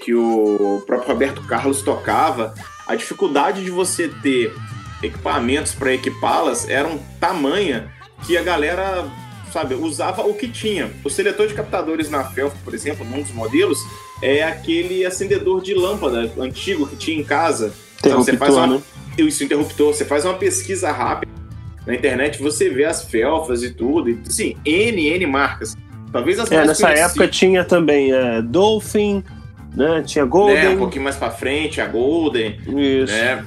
que 0.01 0.15
o 0.15 0.83
próprio 0.87 1.09
Roberto 1.09 1.43
Carlos 1.43 1.83
tocava. 1.83 2.55
A 2.87 2.95
dificuldade 2.95 3.65
de 3.65 3.71
você 3.71 4.09
ter 4.09 4.55
equipamentos 5.03 5.75
para 5.75 5.93
equipá-las 5.93 6.69
era 6.69 6.87
um 6.87 6.99
tamanha 7.19 7.93
que 8.25 8.37
a 8.37 8.43
galera 8.43 9.11
sabe, 9.53 9.75
usava 9.75 10.23
o 10.23 10.35
que 10.35 10.49
tinha. 10.49 10.91
O 11.05 11.11
seletor 11.11 11.47
de 11.47 11.55
captadores 11.55 12.09
na 12.09 12.25
Felf, 12.25 12.55
por 12.65 12.75
exemplo, 12.75 13.05
num 13.05 13.23
dos 13.23 13.33
modelos, 13.33 13.79
é 14.23 14.43
aquele 14.45 15.05
acendedor 15.05 15.61
de 15.61 15.75
lâmpada 15.75 16.31
antigo 16.39 16.87
que 16.87 16.97
tinha 16.97 17.19
em 17.19 17.25
casa. 17.25 17.75
Então, 17.99 18.23
você 18.23 18.37
faz 18.37 18.55
uma, 18.55 18.67
né? 18.67 18.83
Isso, 19.19 19.45
interruptor. 19.45 19.93
Você 19.93 20.05
faz 20.05 20.25
uma 20.25 20.35
pesquisa 20.35 20.91
rápida 20.91 21.33
na 21.87 21.95
internet, 21.95 22.41
você 22.41 22.71
vê 22.71 22.85
as 22.85 23.05
Felfas 23.05 23.63
e 23.63 23.71
tudo. 23.71 24.09
E, 24.09 24.19
sim, 24.25 24.57
N, 24.65 25.09
N 25.09 25.27
marcas. 25.27 25.77
Talvez 26.13 26.39
as 26.39 26.51
é, 26.51 26.65
nessa 26.65 26.83
conhecidas. 26.83 27.11
época 27.11 27.29
tinha 27.29 27.65
também 27.65 28.13
é, 28.13 28.41
Dolphin, 28.43 29.25
né? 29.75 30.03
Tinha 30.07 30.25
Golden. 30.25 30.57
É, 30.57 30.69
um 30.71 30.79
pouquinho 30.79 31.05
mais 31.05 31.17
pra 31.17 31.31
frente, 31.31 31.81
a 31.81 31.87
Golden. 31.87 32.59
Isso. 32.67 33.13
Né? 33.13 33.45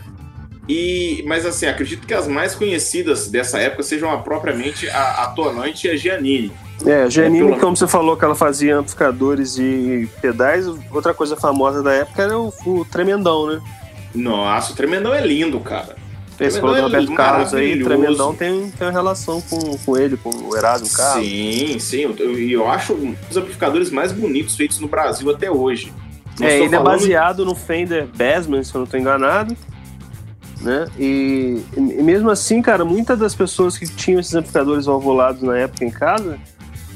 E, 0.67 1.23
mas 1.27 1.45
assim, 1.45 1.67
acredito 1.67 2.07
que 2.07 2.13
as 2.13 2.27
mais 2.27 2.55
conhecidas 2.55 3.27
dessa 3.27 3.59
época 3.59 3.83
sejam 3.83 4.11
a, 4.11 4.17
propriamente 4.17 4.89
a, 4.89 5.23
a 5.23 5.27
Tonante 5.27 5.87
e 5.87 5.91
a 5.91 5.95
Giannini. 5.95 6.51
É, 6.85 7.03
a 7.03 7.09
Giannini, 7.09 7.51
é, 7.51 7.59
como 7.59 7.75
você 7.75 7.87
falou 7.87 8.17
que 8.17 8.25
ela 8.25 8.35
fazia 8.35 8.77
amplificadores 8.77 9.57
e 9.57 10.09
pedais, 10.21 10.65
outra 10.91 11.13
coisa 11.13 11.35
famosa 11.35 11.83
da 11.83 11.93
época 11.93 12.23
era 12.23 12.37
o, 12.37 12.51
o 12.65 12.83
Tremendão, 12.85 13.47
né? 13.47 13.61
Nossa, 14.13 14.73
o 14.73 14.75
Tremendão 14.75 15.13
é 15.13 15.25
lindo, 15.25 15.59
cara. 15.59 15.95
Esse 16.39 16.59
falou 16.59 16.75
do 16.75 16.79
é 16.79 16.83
Roberto 16.83 17.13
é 17.13 17.15
Carlos 17.15 17.53
aí, 17.53 17.81
o 17.81 17.85
Tremendão 17.85 18.35
tem, 18.35 18.69
tem 18.71 18.87
uma 18.87 18.91
relação 18.91 19.39
com, 19.41 19.77
com 19.77 19.97
ele, 19.97 20.17
com 20.17 20.29
o 20.29 20.57
Erasmo 20.57 20.89
Carlos. 20.89 21.25
Sim, 21.25 21.79
sim. 21.79 21.97
E 21.97 22.01
eu, 22.01 22.61
eu, 22.61 22.67
acho 22.69 22.93
um 22.93 23.15
dos 23.27 23.37
amplificadores 23.37 23.89
mais 23.89 24.11
bonitos 24.11 24.55
feitos 24.55 24.79
no 24.79 24.87
Brasil 24.87 25.29
até 25.29 25.49
hoje. 25.49 25.93
Não 26.37 26.45
é, 26.45 26.57
ele 26.57 26.65
é 26.65 26.69
falando... 26.69 26.87
é 26.87 26.97
baseado 26.97 27.45
no 27.45 27.55
Fender 27.55 28.05
Bassman, 28.07 28.63
se 28.63 28.75
eu 28.75 28.79
não 28.79 28.83
estou 28.83 28.99
enganado 28.99 29.55
né? 30.61 30.87
E, 30.97 31.61
e, 31.75 31.79
mesmo 31.79 32.29
assim, 32.29 32.61
cara, 32.61 32.83
muitas 32.85 33.17
das 33.19 33.35
pessoas 33.35 33.77
que 33.77 33.87
tinham 33.87 34.19
esses 34.19 34.33
amplificadores 34.33 34.85
valvulados 34.85 35.41
na 35.41 35.57
época 35.57 35.85
em 35.85 35.91
casa, 35.91 36.39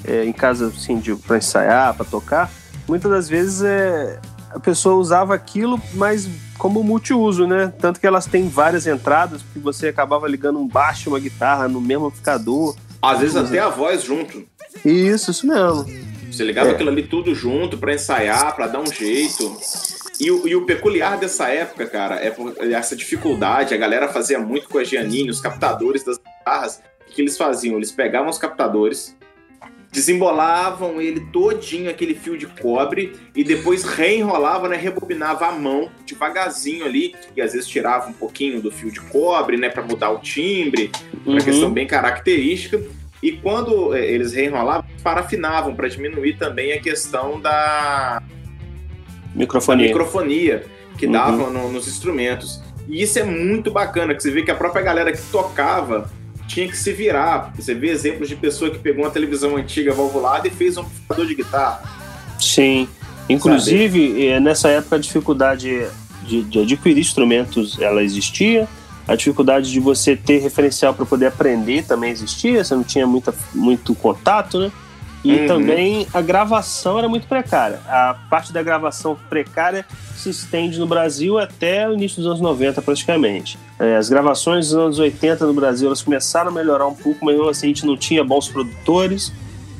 é, 0.03 0.25
em 0.25 0.33
casa 0.33 0.67
assim, 0.67 0.99
de, 0.99 1.15
pra 1.15 1.37
ensaiar, 1.37 1.93
para 1.93 2.05
tocar, 2.05 2.51
muitas 2.87 3.11
das 3.11 3.29
vezes 3.29 3.61
é, 3.61 4.19
a 4.51 4.59
pessoa 4.59 4.95
usava 4.95 5.35
aquilo, 5.35 5.79
mas 5.93 6.27
como 6.57 6.83
multiuso, 6.83 7.47
né? 7.47 7.73
Tanto 7.79 7.99
que 7.99 8.07
elas 8.07 8.25
têm 8.25 8.49
várias 8.49 8.85
entradas, 8.85 9.41
porque 9.41 9.59
você 9.59 9.87
acabava 9.87 10.27
ligando 10.27 10.59
um 10.59 10.67
baixo 10.67 11.07
e 11.07 11.09
uma 11.09 11.19
guitarra 11.19 11.67
no 11.67 11.79
mesmo 11.79 12.07
amplificador. 12.07 12.75
Às 13.01 13.19
vezes 13.19 13.35
até 13.35 13.59
a 13.59 13.69
voz 13.69 14.03
junto. 14.03 14.43
Isso, 14.83 15.31
isso 15.31 15.47
mesmo. 15.47 15.85
Você 16.29 16.43
ligava 16.43 16.69
é. 16.69 16.71
aquilo 16.73 16.89
ali 16.89 17.03
tudo 17.03 17.33
junto 17.33 17.77
para 17.77 17.93
ensaiar, 17.93 18.55
para 18.55 18.67
dar 18.67 18.79
um 18.79 18.91
jeito. 18.91 19.57
E 20.19 20.29
o, 20.29 20.47
e 20.47 20.55
o, 20.55 20.65
peculiar 20.65 21.17
dessa 21.17 21.47
época, 21.47 21.87
cara, 21.87 22.15
é 22.17 22.33
essa 22.73 22.93
dificuldade. 22.93 23.73
A 23.73 23.77
galera 23.77 24.09
fazia 24.09 24.37
muito 24.37 24.67
com 24.67 24.77
a 24.77 24.83
Giannini, 24.83 25.29
os 25.29 25.39
captadores 25.39 26.03
das 26.03 26.17
guitarras. 26.17 26.81
O 27.09 27.11
que 27.11 27.21
eles 27.21 27.37
faziam? 27.37 27.77
Eles 27.77 27.91
pegavam 27.91 28.29
os 28.29 28.37
captadores, 28.37 29.15
desembolavam 29.91 31.01
ele 31.01 31.21
todinho, 31.31 31.89
aquele 31.89 32.13
fio 32.13 32.37
de 32.37 32.45
cobre, 32.47 33.15
e 33.33 33.45
depois 33.45 33.85
reenrolava, 33.85 34.67
né? 34.67 34.75
Rebobinava 34.75 35.47
a 35.47 35.51
mão, 35.53 35.89
devagarzinho 36.05 36.85
ali, 36.85 37.15
e 37.35 37.41
às 37.41 37.53
vezes 37.53 37.67
tirava 37.67 38.09
um 38.09 38.13
pouquinho 38.13 38.61
do 38.61 38.69
fio 38.69 38.91
de 38.91 38.99
cobre, 38.99 39.55
né? 39.55 39.69
para 39.69 39.83
mudar 39.83 40.11
o 40.11 40.19
timbre, 40.19 40.91
uma 41.25 41.37
uhum. 41.37 41.45
questão 41.45 41.71
bem 41.71 41.87
característica. 41.87 42.81
E 43.23 43.31
quando 43.33 43.93
é, 43.95 44.05
eles 44.05 44.33
reenrolavam, 44.33 44.85
parafinavam 45.01 45.75
para 45.75 45.87
diminuir 45.87 46.37
também 46.37 46.73
a 46.73 46.81
questão 46.81 47.39
da 47.39 48.21
microfonia, 49.33 49.87
microfonia 49.87 50.65
que 50.97 51.05
uhum. 51.05 51.11
davam 51.11 51.51
no, 51.51 51.71
nos 51.71 51.87
instrumentos. 51.87 52.61
E 52.87 53.01
isso 53.01 53.19
é 53.19 53.23
muito 53.23 53.71
bacana, 53.71 54.15
que 54.15 54.21
você 54.21 54.31
vê 54.31 54.41
que 54.41 54.51
a 54.51 54.55
própria 54.55 54.81
galera 54.81 55.11
que 55.11 55.21
tocava 55.31 56.09
tinha 56.47 56.67
que 56.67 56.75
se 56.75 56.91
virar. 56.91 57.53
Você 57.55 57.73
vê 57.73 57.89
exemplos 57.89 58.27
de 58.27 58.35
pessoa 58.35 58.71
que 58.71 58.79
pegou 58.79 59.05
uma 59.05 59.11
televisão 59.11 59.55
antiga 59.55 59.93
valvulada 59.93 60.47
e 60.47 60.51
fez 60.51 60.75
um 60.77 60.81
amplificador 60.81 61.25
de 61.25 61.35
guitarra. 61.35 61.83
Sim. 62.39 62.87
Inclusive, 63.29 64.07
Sabe? 64.07 64.27
Eh, 64.27 64.39
nessa 64.39 64.69
época 64.69 64.95
a 64.95 64.99
dificuldade 64.99 65.87
de, 66.23 66.41
de 66.43 66.59
adquirir 66.59 66.99
instrumentos 66.99 67.79
ela 67.79 68.03
existia, 68.03 68.67
a 69.07 69.15
dificuldade 69.15 69.71
de 69.71 69.79
você 69.79 70.15
ter 70.15 70.39
referencial 70.39 70.93
para 70.93 71.05
poder 71.05 71.27
aprender 71.27 71.83
também 71.83 72.11
existia, 72.11 72.63
você 72.63 72.75
não 72.75 72.83
tinha 72.83 73.05
muita, 73.05 73.33
muito 73.53 73.93
contato, 73.95 74.59
né? 74.59 74.71
E 75.23 75.33
uhum. 75.33 75.47
também 75.47 76.07
a 76.13 76.21
gravação 76.21 76.97
era 76.97 77.09
muito 77.09 77.27
precária. 77.27 77.79
A 77.87 78.15
parte 78.29 78.53
da 78.53 78.63
gravação 78.63 79.17
precária 79.29 79.85
se 80.15 80.29
estende 80.29 80.79
no 80.79 80.87
Brasil 80.87 81.37
até 81.37 81.87
o 81.87 81.93
início 81.93 82.17
dos 82.17 82.27
anos 82.27 82.41
90, 82.41 82.81
praticamente. 82.81 83.59
É, 83.77 83.97
as 83.97 84.09
gravações 84.09 84.69
dos 84.69 84.77
anos 84.77 84.99
80 84.99 85.45
no 85.45 85.53
Brasil 85.53 85.87
elas 85.87 86.01
começaram 86.01 86.49
a 86.49 86.53
melhorar 86.53 86.87
um 86.87 86.95
pouco, 86.95 87.25
mas 87.25 87.35
mesmo 87.35 87.49
assim 87.49 87.67
a 87.67 87.69
gente 87.69 87.85
não 87.85 87.97
tinha 87.97 88.23
bons 88.23 88.47
produtores, 88.47 89.33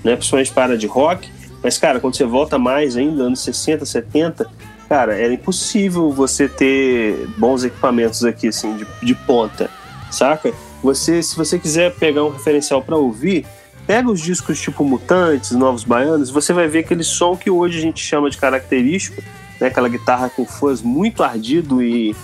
né, 0.04 0.16
principalmente 0.16 0.52
para 0.52 0.78
de 0.78 0.88
rock. 0.88 1.30
Mas, 1.64 1.78
cara, 1.78 2.00
quando 2.00 2.16
você 2.16 2.26
volta 2.26 2.58
mais 2.58 2.96
ainda, 2.96 3.24
anos 3.24 3.42
60, 3.42 3.86
70, 3.86 4.50
cara, 4.88 5.16
era 5.16 5.34
impossível 5.34 6.10
você 6.10 6.48
ter 6.48 7.28
bons 7.38 7.64
equipamentos 7.64 8.24
aqui, 8.24 8.48
assim, 8.48 8.78
de, 8.78 8.88
de 9.04 9.14
ponta, 9.14 9.70
saca? 10.10 10.54
Você, 10.82 11.22
se 11.22 11.36
você 11.36 11.60
quiser 11.60 11.94
pegar 11.96 12.24
um 12.24 12.30
referencial 12.30 12.82
para 12.82 12.96
ouvir, 12.96 13.46
pega 13.90 14.08
os 14.08 14.22
discos 14.22 14.62
tipo 14.62 14.86
Mutantes, 14.86 15.50
Novos 15.50 15.84
Baianos, 15.84 16.30
você 16.30 16.54
vai 16.54 16.68
ver 16.68 16.82
aquele 16.82 17.04
som 17.04 17.36
que 17.36 17.50
hoje 17.50 17.80
a 17.80 17.82
gente 17.82 18.00
chama 18.00 18.30
de 18.30 18.38
característico, 18.38 19.20
né? 19.60 19.66
Aquela 19.66 19.90
guitarra 19.90 20.30
com 20.30 20.46
fãs 20.46 20.80
muito 20.80 21.24
ardido 21.24 21.82
e, 21.82 22.16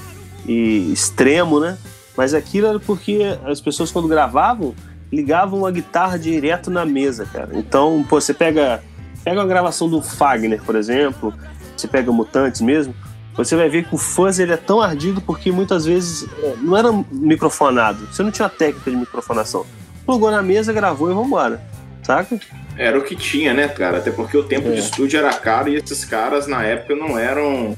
e 0.47 0.93
extremo, 0.93 1.59
né? 1.59 1.75
Mas 2.15 2.35
aquilo 2.35 2.67
era 2.67 2.79
porque 2.79 3.35
as 3.43 3.59
pessoas 3.59 3.91
quando 3.91 4.07
gravavam 4.07 4.75
ligavam 5.11 5.65
a 5.65 5.71
guitarra 5.71 6.19
direto 6.19 6.69
na 6.69 6.85
mesa, 6.85 7.25
cara. 7.25 7.49
Então, 7.53 8.05
pô, 8.07 8.21
você 8.21 8.31
pega 8.31 8.83
pega 9.23 9.41
a 9.41 9.45
gravação 9.47 9.89
do 9.89 10.03
Fagner, 10.03 10.61
por 10.61 10.75
exemplo, 10.75 11.33
você 11.75 11.87
pega 11.87 12.11
Mutantes 12.11 12.61
mesmo, 12.61 12.93
você 13.35 13.55
vai 13.55 13.69
ver 13.69 13.85
que 13.89 13.95
o 13.95 13.97
fuzz 13.97 14.37
ele 14.37 14.53
é 14.53 14.57
tão 14.57 14.81
ardido 14.81 15.19
porque 15.19 15.51
muitas 15.51 15.83
vezes 15.83 16.29
é, 16.43 16.57
não 16.61 16.77
era 16.77 16.91
microfonado, 17.11 18.05
você 18.05 18.21
não 18.21 18.29
tinha 18.29 18.47
técnica 18.49 18.91
de 18.91 18.97
microfonação. 18.97 19.65
Plugou 20.05 20.29
na 20.31 20.41
mesa, 20.43 20.71
gravou 20.71 21.09
e 21.09 21.13
vambora, 21.13 21.61
saca? 22.03 22.39
Era 22.77 22.97
o 22.97 23.03
que 23.03 23.15
tinha, 23.15 23.53
né, 23.53 23.67
cara? 23.67 23.97
Até 23.97 24.11
porque 24.11 24.37
o 24.37 24.43
tempo 24.43 24.67
é. 24.69 24.71
de 24.73 24.79
estúdio 24.79 25.17
era 25.17 25.33
caro 25.33 25.69
e 25.69 25.75
esses 25.75 26.05
caras 26.05 26.45
na 26.45 26.63
época 26.63 26.95
não 26.95 27.17
eram. 27.17 27.75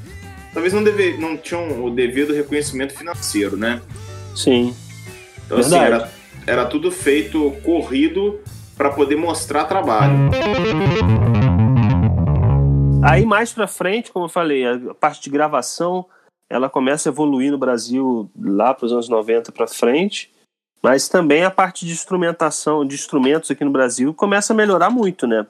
Talvez 0.54 0.74
não, 0.74 0.84
deve... 0.84 1.18
não 1.18 1.38
tinham 1.38 1.86
o 1.86 1.92
devido 1.92 2.34
reconhecimento 2.34 2.94
financeiro, 2.94 3.56
né? 3.56 3.82
Sim. 4.36 4.76
Então, 5.46 5.60
assim, 5.60 5.70
Verdade. 5.70 6.04
assim, 6.04 6.14
era, 6.46 6.62
era 6.62 6.66
tudo 6.66 6.92
feito 6.92 7.52
corrido 7.64 8.40
para 8.76 8.90
poder 8.90 9.16
mostrar 9.16 9.66
trabalho. 9.66 10.14
Aí 13.04 13.26
mais 13.26 13.54
para 13.54 13.68
frente, 13.68 14.12
como 14.12 14.26
eu 14.26 14.30
falei, 14.30 14.66
a 14.66 14.94
parte 14.94 15.22
de 15.22 15.30
gravação 15.30 16.06
ela 16.50 16.70
começa 16.70 17.10
a 17.10 17.12
evoluir 17.12 17.52
no 17.52 17.58
Brasil 17.58 18.30
lá 18.40 18.74
para 18.74 18.86
os 18.86 18.94
anos 18.94 19.10
90 19.10 19.52
para 19.52 19.68
frente, 19.68 20.32
mas 20.82 21.10
também 21.10 21.44
a 21.44 21.52
parte 21.52 21.86
de 21.86 21.92
instrumentação, 21.92 22.86
de 22.86 22.96
instrumentos 22.96 23.52
aqui 23.52 23.64
no 23.66 23.72
Brasil 23.72 24.14
começa 24.14 24.54
a 24.54 24.56
melhorar 24.56 24.90
muito, 24.90 25.26
né? 25.26 25.46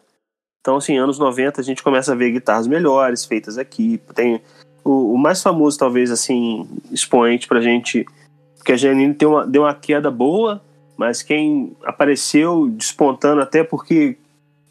Então, 0.61 0.77
assim, 0.77 0.97
anos 0.97 1.17
90 1.19 1.61
a 1.61 1.63
gente 1.63 1.83
começa 1.83 2.11
a 2.11 2.15
ver 2.15 2.31
guitarras 2.31 2.67
melhores 2.67 3.23
feitas 3.25 3.57
aqui. 3.57 4.01
Tem 4.13 4.41
o, 4.83 5.13
o 5.13 5.17
mais 5.17 5.41
famoso, 5.41 5.77
talvez, 5.77 6.11
assim, 6.11 6.67
expoente 6.91 7.47
pra 7.47 7.61
gente, 7.61 8.05
porque 8.57 8.73
a 8.73 8.77
Janine 8.77 9.13
deu 9.13 9.31
uma, 9.31 9.47
deu 9.47 9.61
uma 9.61 9.73
queda 9.73 10.11
boa, 10.11 10.61
mas 10.97 11.21
quem 11.21 11.75
apareceu 11.85 12.67
despontando 12.67 13.41
até 13.41 13.63
porque 13.63 14.17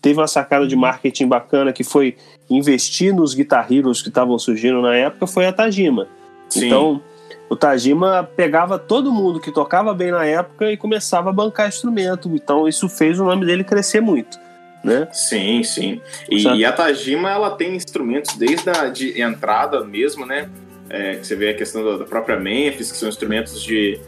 teve 0.03 0.21
uma 0.21 0.27
sacada 0.27 0.67
de 0.67 0.77
marketing 0.77 1.29
bacana 1.29 1.73
que 1.73 1.83
foi 1.83 2.17
investir 2.51 3.15
nos 3.15 3.35
guitarreiros 3.35 4.03
que 4.03 4.09
estavam 4.09 4.39
surgindo 4.39 4.83
na 4.83 4.95
época 4.95 5.27
foi 5.27 5.47
a 5.47 5.53
Tajima. 5.53 6.07
Sim. 6.49 6.67
Então, 6.67 7.03
o 7.49 7.57
Tajima 7.57 8.29
pegava 8.37 8.79
todo 8.79 9.13
mundo 9.13 9.41
que 9.41 9.53
tocava 9.53 9.95
bem 9.95 10.11
na 10.11 10.25
época 10.25 10.71
e 10.71 10.77
começava 10.77 11.31
a 11.31 11.33
bancar 11.33 11.69
instrumento. 11.69 12.29
Então, 12.35 12.67
isso 12.67 12.89
fez 12.89 13.21
o 13.21 13.25
nome 13.25 13.47
dele 13.47 13.63
crescer 13.63 14.01
muito. 14.01 14.39
Né? 14.83 15.09
Sim, 15.13 15.63
sim. 15.63 16.01
E, 16.31 16.43
e 16.45 16.65
a 16.65 16.73
Tajima 16.73 17.31
ela 17.31 17.51
tem 17.51 17.75
instrumentos 17.75 18.37
desde 18.37 18.71
a 18.71 18.89
de 18.89 19.21
entrada 19.21 19.85
mesmo, 19.85 20.25
né? 20.25 20.49
É, 20.89 21.17
você 21.17 21.35
vê 21.35 21.51
a 21.51 21.55
questão 21.55 21.99
da 21.99 22.05
própria 22.05 22.39
Memphis, 22.39 22.93
que 22.93 22.99
são 22.99 23.09
instrumentos 23.09 23.61
de, 23.61 23.99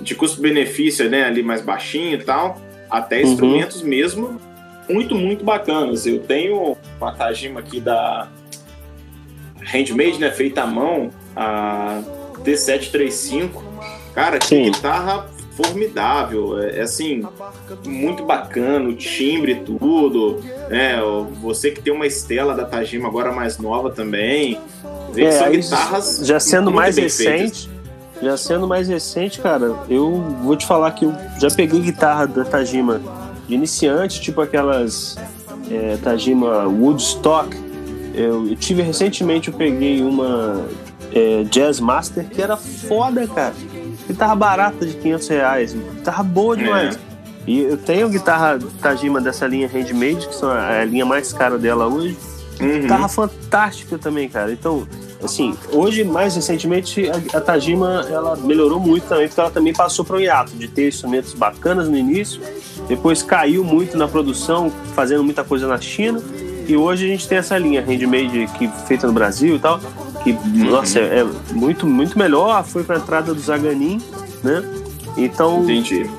de 0.00 0.14
custo-benefício, 0.14 1.10
né? 1.10 1.24
Ali 1.24 1.42
mais 1.42 1.60
baixinho 1.60 2.14
e 2.14 2.22
tal, 2.22 2.58
até 2.90 3.22
uhum. 3.22 3.32
instrumentos 3.32 3.82
mesmo 3.82 4.40
muito, 4.88 5.14
muito 5.14 5.44
bacanas. 5.44 6.06
Eu 6.06 6.20
tenho 6.20 6.76
uma 6.98 7.12
Tajima 7.12 7.60
aqui 7.60 7.80
da 7.80 8.28
Handmade, 9.60 10.18
né? 10.18 10.30
Feita 10.30 10.62
à 10.62 10.66
mão, 10.66 11.10
a 11.36 12.02
D735. 12.44 13.50
Cara, 14.14 14.38
que 14.38 14.46
Sim. 14.46 14.70
guitarra 14.70 15.26
formidável. 15.56 16.60
É, 16.60 16.78
é, 16.78 16.82
assim, 16.82 17.24
muito 17.86 18.24
bacana, 18.24 18.88
o 18.88 18.94
timbre, 18.94 19.56
tudo. 19.56 20.40
Né? 20.68 20.96
Você 21.40 21.70
que 21.70 21.80
tem 21.80 21.92
uma 21.92 22.06
Estela 22.06 22.54
da 22.54 22.64
Tajima 22.64 23.08
agora 23.08 23.32
mais 23.32 23.58
nova 23.58 23.90
também. 23.90 24.58
É, 25.16 25.30
são 25.30 25.50
guitarras. 25.50 26.20
Já 26.24 26.38
sendo 26.38 26.70
mais 26.70 26.96
recente. 26.96 27.68
Feitas. 27.68 27.74
Já 28.22 28.36
sendo 28.36 28.66
mais 28.66 28.88
recente, 28.88 29.40
cara, 29.40 29.74
eu 29.88 30.12
vou 30.42 30.56
te 30.56 30.64
falar 30.64 30.92
que 30.92 31.04
eu 31.04 31.14
já 31.38 31.50
peguei 31.50 31.80
guitarra 31.80 32.26
da 32.26 32.44
Tajima 32.44 33.00
de 33.46 33.54
iniciante, 33.54 34.20
tipo 34.20 34.40
aquelas 34.40 35.16
é, 35.70 35.98
Tajima 36.02 36.64
Woodstock. 36.66 37.54
Eu, 38.14 38.48
eu, 38.48 38.56
tive 38.56 38.82
recentemente, 38.82 39.48
eu 39.48 39.54
peguei 39.54 40.00
uma 40.00 40.64
é, 41.14 41.44
Jazz 41.44 41.80
Master 41.80 42.26
que 42.28 42.42
era 42.42 42.56
foda, 42.56 43.26
cara. 43.28 43.54
Guitarra 44.06 44.34
barata 44.34 44.84
de 44.84 44.94
500 44.94 45.28
reais, 45.28 45.72
guitarra 45.72 46.22
boa 46.22 46.56
demais. 46.56 46.96
É. 46.96 47.14
E 47.46 47.60
eu 47.60 47.76
tenho 47.76 48.08
guitarra 48.08 48.58
Tajima 48.80 49.20
dessa 49.20 49.46
linha 49.46 49.68
Handmade, 49.68 50.26
que 50.28 50.34
são 50.34 50.50
a, 50.50 50.80
a 50.80 50.84
linha 50.84 51.06
mais 51.06 51.32
cara 51.32 51.58
dela 51.58 51.86
hoje. 51.86 52.16
Uhum. 52.60 52.80
Guitarra 52.80 53.08
fantástica 53.08 53.98
também, 53.98 54.28
cara. 54.28 54.52
Então, 54.52 54.86
assim, 55.22 55.54
hoje, 55.72 56.04
mais 56.04 56.34
recentemente, 56.36 57.08
a, 57.08 57.38
a, 57.38 57.40
Tajima 57.40 58.06
ela 58.10 58.36
melhorou 58.36 58.80
muito 58.80 59.06
também, 59.06 59.26
porque 59.26 59.40
ela 59.40 59.50
também 59.50 59.72
passou 59.72 60.04
para 60.04 60.16
um 60.16 60.20
hiato 60.20 60.52
de 60.52 60.68
ter 60.68 60.88
instrumentos 60.88 61.34
bacanas 61.34 61.88
no 61.88 61.96
início, 61.96 62.40
depois 62.88 63.22
caiu 63.22 63.64
muito 63.64 63.96
na 63.96 64.08
produção, 64.08 64.72
fazendo 64.94 65.22
muita 65.24 65.44
coisa 65.44 65.66
na 65.66 65.78
China, 65.78 66.22
e 66.66 66.76
hoje 66.76 67.04
a 67.04 67.08
gente 67.08 67.28
tem 67.28 67.38
essa 67.38 67.58
linha 67.58 67.82
handmade 67.82 68.48
que 68.56 68.68
feita 68.86 69.06
no 69.06 69.12
Brasil 69.12 69.56
e 69.56 69.58
tal, 69.58 69.80
que, 70.24 70.32
uhum. 70.32 70.70
nossa, 70.70 70.98
é, 70.98 71.20
é 71.20 71.24
muito, 71.52 71.86
muito 71.86 72.18
melhor, 72.18 72.64
foi 72.64 72.82
para 72.82 72.96
a 72.96 72.98
entrada 72.98 73.34
do 73.34 73.38
Zaganin, 73.38 74.00
né? 74.42 74.64
Então, 75.18 75.62
Entendi. 75.62 76.10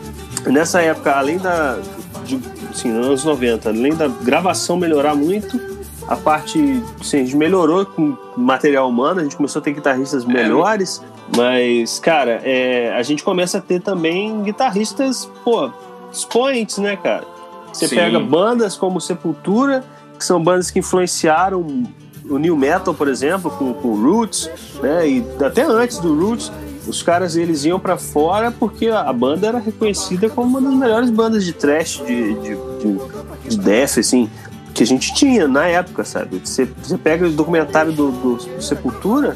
nessa 0.46 0.80
época, 0.80 1.12
além 1.12 1.40
da, 1.40 1.80
de, 2.24 2.40
assim, 2.70 2.92
nos 2.92 3.08
anos 3.08 3.26
90, 3.26 3.70
além 3.70 3.96
da 3.96 4.08
gravação 4.08 4.78
melhorar 4.78 5.16
muito, 5.16 5.60
a 6.08 6.16
parte, 6.16 6.84
assim, 7.02 7.18
a 7.18 7.24
gente 7.24 7.36
melhorou 7.36 7.84
com 7.84 8.16
material 8.38 8.88
humano, 8.88 9.22
a 9.22 9.24
gente 9.24 9.36
começou 9.36 9.60
a 9.60 9.64
ter 9.64 9.74
guitarristas 9.74 10.24
é. 10.24 10.28
melhores, 10.28 11.02
é. 11.34 11.38
mas, 11.38 11.98
cara, 11.98 12.42
é, 12.44 12.94
a 12.96 13.02
gente 13.02 13.24
começa 13.24 13.58
a 13.58 13.62
ter 13.62 13.82
também 13.82 14.44
guitarristas, 14.44 15.30
pô, 15.44 15.72
expoentes, 16.12 16.78
né, 16.78 16.96
cara? 16.96 17.26
Você 17.74 17.88
Sim. 17.88 17.96
pega 17.96 18.20
bandas 18.20 18.78
como 18.78 19.02
Sepultura, 19.02 19.84
que 20.18 20.24
são 20.24 20.42
bandas 20.42 20.70
que 20.70 20.80
influenciaram 20.80 21.84
o 22.30 22.38
New 22.38 22.56
Metal, 22.56 22.94
por 22.94 23.08
exemplo, 23.08 23.52
com 23.52 23.88
o 23.88 24.02
Roots, 24.02 24.50
né? 24.82 25.08
E 25.08 25.26
até 25.44 25.64
antes 25.64 26.00
do 26.00 26.14
Roots, 26.16 26.52
os 26.88 27.02
caras 27.02 27.36
eles 27.36 27.66
iam 27.66 27.80
para 27.80 27.98
fora 27.98 28.52
porque 28.52 28.88
a 28.88 29.12
banda 29.12 29.48
era 29.48 29.60
reconhecida 29.60 30.30
como 30.30 30.58
uma 30.58 30.62
das 30.62 30.74
melhores 30.78 31.10
bandas 31.10 31.44
de 31.44 31.54
thrash, 31.54 32.02
de, 32.06 32.34
de, 32.34 32.56
de, 32.56 33.50
de 33.50 33.58
death, 33.58 33.98
assim 33.98 34.30
que 34.76 34.84
a 34.84 34.86
gente 34.86 35.14
tinha 35.14 35.48
na 35.48 35.66
época, 35.66 36.04
sabe? 36.04 36.42
Você, 36.44 36.68
você 36.84 36.98
pega 36.98 37.26
o 37.26 37.32
documentário 37.32 37.94
do, 37.94 38.12
do, 38.12 38.36
do, 38.36 38.62
Sepultura, 38.62 39.36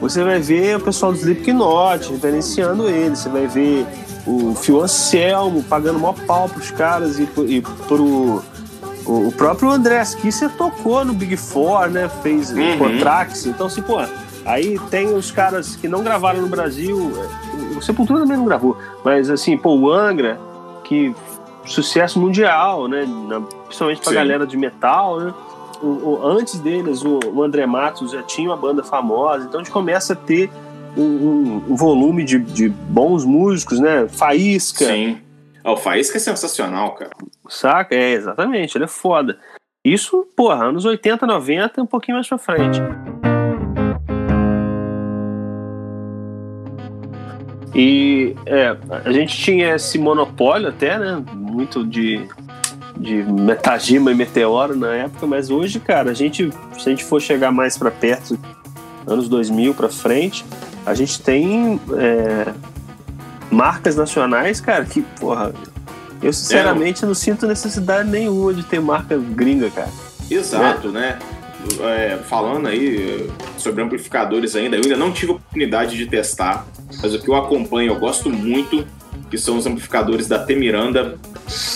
você 0.00 0.22
vai 0.22 0.38
ver 0.38 0.76
o 0.76 0.80
pessoal 0.80 1.12
do 1.12 1.18
Slipknot 1.18 2.08
referenciando 2.12 2.88
ele, 2.88 3.16
você 3.16 3.28
vai 3.28 3.48
ver 3.48 3.84
o 4.24 4.54
Phil 4.54 4.80
Anselmo 4.80 5.64
pagando 5.64 5.98
maior 5.98 6.14
pau 6.24 6.48
pros 6.48 6.70
caras 6.70 7.18
e, 7.18 7.28
e 7.48 7.60
pro 7.60 8.40
o, 9.06 9.32
próprio 9.32 9.70
André 9.70 10.02
Kisser 10.20 10.50
tocou 10.50 11.04
no 11.04 11.12
Big 11.12 11.36
Four, 11.36 11.88
né? 11.90 12.08
Fez 12.22 12.50
uhum. 12.50 12.78
Contrax, 12.78 13.46
então 13.46 13.66
assim, 13.66 13.82
pô, 13.82 13.98
aí 14.44 14.78
tem 14.90 15.14
os 15.14 15.30
caras 15.30 15.76
que 15.76 15.88
não 15.88 16.02
gravaram 16.02 16.40
no 16.40 16.48
Brasil, 16.48 17.12
o 17.76 17.80
Sepultura 17.80 18.20
também 18.20 18.36
não 18.36 18.44
gravou, 18.44 18.76
mas 19.04 19.30
assim, 19.30 19.56
pô, 19.56 19.76
o 19.76 19.90
Angra, 19.90 20.38
que 20.84 21.14
sucesso 21.64 22.18
mundial, 22.18 22.88
né? 22.88 23.06
Na, 23.06 23.40
principalmente 23.40 24.00
pra 24.00 24.10
Sim. 24.10 24.14
galera 24.14 24.46
de 24.46 24.56
metal, 24.56 25.20
né? 25.20 25.34
O, 25.82 25.86
o, 25.86 26.26
antes 26.26 26.58
deles, 26.58 27.04
o, 27.04 27.20
o, 27.32 27.42
André 27.42 27.66
Matos 27.66 28.12
já 28.12 28.22
tinha 28.22 28.48
uma 28.48 28.56
banda 28.56 28.82
famosa, 28.82 29.44
então 29.44 29.60
a 29.60 29.62
gente 29.62 29.72
começa 29.72 30.14
a 30.14 30.16
ter 30.16 30.50
um, 30.96 31.02
um, 31.02 31.62
um 31.68 31.76
volume 31.76 32.24
de, 32.24 32.38
de, 32.38 32.68
bons 32.68 33.24
músicos, 33.24 33.78
né? 33.78 34.08
Faísca. 34.08 34.86
Sim. 34.86 35.18
Oh, 35.66 35.72
o 35.72 35.76
Faísca 35.76 36.16
é 36.16 36.20
sensacional, 36.20 36.94
cara. 36.94 37.10
Saca? 37.48 37.92
É, 37.92 38.12
exatamente, 38.12 38.78
ele 38.78 38.84
é 38.84 38.88
foda. 38.88 39.36
Isso, 39.84 40.24
porra, 40.36 40.66
anos 40.66 40.84
80, 40.84 41.26
90 41.26 41.82
um 41.82 41.86
pouquinho 41.86 42.16
mais 42.16 42.28
pra 42.28 42.38
frente. 42.38 42.80
E 47.74 48.36
é, 48.46 48.76
a 49.04 49.10
gente 49.10 49.36
tinha 49.36 49.74
esse 49.74 49.98
monopólio 49.98 50.68
até, 50.68 51.00
né? 51.00 51.20
Muito 51.34 51.84
de, 51.84 52.28
de 52.96 53.24
Metagima 53.24 54.12
e 54.12 54.14
Meteoro 54.14 54.76
na 54.76 54.94
época, 54.94 55.26
mas 55.26 55.50
hoje, 55.50 55.80
cara, 55.80 56.12
a 56.12 56.14
gente, 56.14 56.48
se 56.78 56.88
a 56.88 56.90
gente 56.90 57.04
for 57.04 57.20
chegar 57.20 57.50
mais 57.50 57.76
para 57.76 57.90
perto, 57.90 58.38
anos 59.04 59.28
2000 59.28 59.74
para 59.74 59.88
frente, 59.88 60.44
a 60.86 60.94
gente 60.94 61.20
tem 61.20 61.80
é, 61.98 62.54
marcas 63.56 63.96
nacionais, 63.96 64.60
cara, 64.60 64.84
que, 64.84 65.00
porra, 65.18 65.52
eu 66.22 66.32
sinceramente 66.32 67.04
é. 67.04 67.06
não 67.06 67.14
sinto 67.14 67.46
necessidade 67.46 68.08
nenhuma 68.08 68.52
de 68.52 68.62
ter 68.62 68.80
marca 68.80 69.16
gringa, 69.16 69.70
cara. 69.70 69.88
Exato, 70.30 70.88
né? 70.88 71.18
né? 71.18 71.18
É, 71.80 72.18
falando 72.18 72.68
aí 72.68 73.28
sobre 73.56 73.82
amplificadores 73.82 74.54
ainda, 74.54 74.76
eu 74.76 74.82
ainda 74.82 74.96
não 74.96 75.10
tive 75.10 75.32
oportunidade 75.32 75.96
de 75.96 76.06
testar, 76.06 76.66
mas 77.02 77.14
o 77.14 77.18
que 77.18 77.28
eu 77.28 77.34
acompanho, 77.34 77.92
eu 77.92 77.98
gosto 77.98 78.28
muito, 78.30 78.86
que 79.30 79.38
são 79.38 79.56
os 79.56 79.66
amplificadores 79.66 80.28
da 80.28 80.38
T 80.38 80.54
Miranda. 80.54 81.18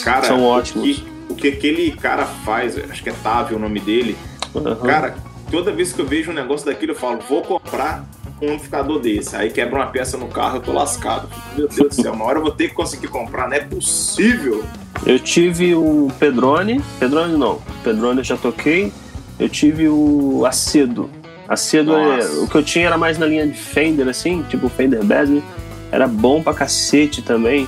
Cara, 0.05 0.27
são 0.27 0.45
ótimos. 0.45 0.85
O 0.85 0.93
que, 0.93 1.05
o 1.31 1.35
que 1.35 1.49
aquele 1.49 1.91
cara 1.93 2.27
faz, 2.27 2.77
acho 2.79 3.03
que 3.03 3.09
é 3.09 3.15
Távio 3.23 3.57
o 3.57 3.61
nome 3.61 3.81
dele. 3.81 4.17
Uhum. 4.55 4.77
Cara, 4.77 5.17
toda 5.51 5.73
vez 5.73 5.93
que 5.93 6.01
eu 6.01 6.07
vejo 6.07 6.31
um 6.31 6.35
negócio 6.35 6.67
daquilo, 6.67 6.93
eu 6.93 6.97
falo, 6.97 7.19
vou 7.29 7.43
comprar 7.43 8.05
um 8.41 8.55
amplificador 8.55 8.99
desse. 9.01 9.37
Aí 9.37 9.51
quebra 9.51 9.81
uma 9.81 9.87
peça 9.87 10.17
no 10.17 10.29
carro, 10.29 10.57
eu 10.57 10.61
tô 10.61 10.73
lascado. 10.73 11.29
Meu 11.57 11.69
Deus 11.69 11.97
do 11.97 12.03
céu, 12.03 12.13
uma 12.13 12.25
hora 12.25 12.39
eu 12.39 12.43
vou 12.43 12.53
ter 12.53 12.69
que 12.69 12.75
conseguir 12.75 13.09
comprar, 13.09 13.49
não 13.49 13.57
é 13.57 13.61
possível. 13.61 14.65
Eu 15.07 15.19
tive 15.19 15.75
o 15.75 16.09
Pedrone, 16.19 16.83
Pedrone 16.99 17.37
não, 17.37 17.61
Pedrone 17.83 18.19
eu 18.19 18.25
já 18.25 18.37
toquei. 18.37 18.93
Eu 19.39 19.49
tive 19.49 19.89
o 19.89 20.45
Acedo. 20.45 21.11
Acedo, 21.49 21.97
é, 21.97 22.25
o 22.43 22.47
que 22.47 22.55
eu 22.55 22.63
tinha 22.63 22.87
era 22.87 22.99
mais 22.99 23.19
na 23.19 23.27
linha 23.27 23.47
de 23.47 23.55
Fender, 23.55 24.07
assim, 24.07 24.43
tipo 24.49 24.69
Fender 24.69 25.03
Bass, 25.03 25.29
né? 25.29 25.43
Era 25.91 26.07
bom 26.07 26.43
pra 26.43 26.55
cacete 26.55 27.23
também. 27.23 27.67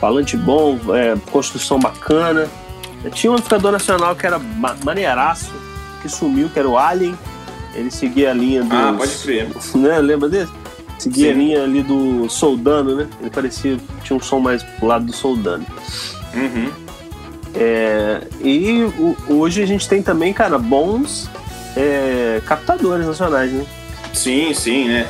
Falante 0.00 0.36
bom, 0.36 0.78
é, 0.94 1.16
construção 1.30 1.78
bacana. 1.78 2.46
Eu 3.02 3.10
tinha 3.10 3.30
um 3.30 3.34
amplificador 3.34 3.72
nacional 3.72 4.14
que 4.14 4.26
era 4.26 4.38
maneiraço, 4.38 5.50
que 6.00 6.08
sumiu, 6.08 6.48
que 6.48 6.58
era 6.58 6.68
o 6.68 6.78
Alien. 6.78 7.18
Ele 7.74 7.90
seguia 7.90 8.30
a 8.30 8.34
linha 8.34 8.62
do. 8.62 8.74
Ah, 8.74 8.94
pode 8.96 9.14
crer. 9.18 9.48
Né? 9.74 9.98
Lembra 9.98 10.28
desse? 10.28 10.52
Seguia 10.98 11.26
Sim. 11.26 11.32
a 11.32 11.34
linha 11.34 11.64
ali 11.64 11.82
do 11.82 12.28
Soldano, 12.28 12.96
né? 12.96 13.08
Ele 13.20 13.30
parecia. 13.30 13.78
Tinha 14.02 14.16
um 14.16 14.20
som 14.20 14.38
mais 14.38 14.62
pro 14.62 14.86
lado 14.86 15.06
do 15.06 15.12
Soldano. 15.12 15.66
Uhum. 16.34 16.70
É, 17.54 18.20
e 18.40 18.82
o, 18.82 19.16
hoje 19.28 19.62
a 19.62 19.66
gente 19.66 19.88
tem 19.88 20.02
também, 20.02 20.32
cara, 20.32 20.58
bons 20.58 21.30
é, 21.76 22.40
captadores 22.46 23.06
nacionais, 23.06 23.52
né? 23.52 23.64
Sim, 24.12 24.52
sim, 24.54 24.88
né? 24.88 25.06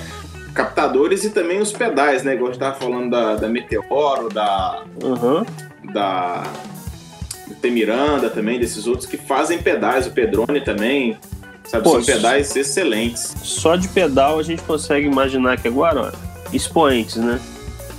Captadores 0.55 1.25
e 1.25 1.31
também 1.31 1.61
os 1.61 1.73
pedais, 1.73 2.23
né? 2.23 2.35
Igual 2.35 2.51
a 2.51 2.53
gente 2.53 2.61
tava 2.61 2.77
falando 2.77 3.11
da, 3.11 3.37
da 3.37 3.49
Meteoro, 3.49 4.29
da. 4.29 4.83
Uhum. 5.03 5.45
Da. 5.93 6.45
Tem 7.61 7.71
Miranda 7.71 8.31
também, 8.31 8.59
desses 8.59 8.87
outros 8.87 9.07
que 9.07 9.17
fazem 9.17 9.59
pedais, 9.59 10.07
o 10.07 10.11
Pedrone 10.11 10.61
também. 10.61 11.19
Sabe, 11.65 11.85
Pô, 11.85 12.03
são 12.03 12.05
pedais 12.05 12.55
excelentes. 12.55 13.35
Só 13.43 13.77
de 13.77 13.89
pedal 13.89 14.39
a 14.39 14.43
gente 14.43 14.63
consegue 14.63 15.07
imaginar 15.07 15.59
que 15.59 15.69
agora, 15.69 16.13
ó, 16.13 16.35
expoentes, 16.53 17.17
né? 17.17 17.41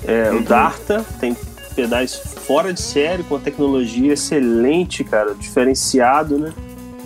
É, 0.08 0.30
uhum. 0.32 0.40
O 0.40 0.44
Darta 0.44 1.06
tem 1.20 1.36
pedais 1.76 2.16
fora 2.16 2.72
de 2.72 2.80
série, 2.80 3.24
com 3.24 3.40
tecnologia 3.40 4.14
excelente, 4.14 5.04
cara, 5.04 5.34
diferenciado, 5.34 6.38
né? 6.38 6.54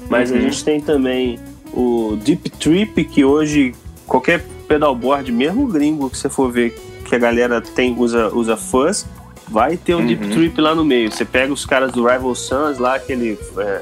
Mas 0.10 0.32
uhum. 0.32 0.38
a 0.38 0.42
gente 0.42 0.64
tem 0.64 0.82
também 0.82 1.40
o 1.74 2.18
Deep 2.22 2.50
Trip, 2.52 3.06
que 3.06 3.24
hoje 3.24 3.74
qualquer 4.06 4.44
pedalboard, 4.68 5.32
mesmo 5.32 5.68
gringo 5.68 6.10
que 6.10 6.18
você 6.18 6.30
for 6.30 6.52
ver 6.52 6.78
que 7.06 7.16
a 7.16 7.20
galera 7.20 7.62
tem 7.62 7.96
usa, 7.98 8.30
usa 8.30 8.56
fuzz, 8.56 9.06
vai 9.48 9.78
ter 9.78 9.96
um 9.96 10.00
uhum. 10.00 10.08
Deep 10.08 10.28
Trip 10.30 10.62
lá 10.62 10.76
no 10.76 10.86
meio. 10.86 11.12
Você 11.12 11.26
pega 11.26 11.52
os 11.52 11.66
caras 11.66 11.92
do 11.92 12.06
Rival 12.06 12.36
Sons 12.36 12.78
lá, 12.78 12.96
aquele 12.96 13.38
é, 13.58 13.82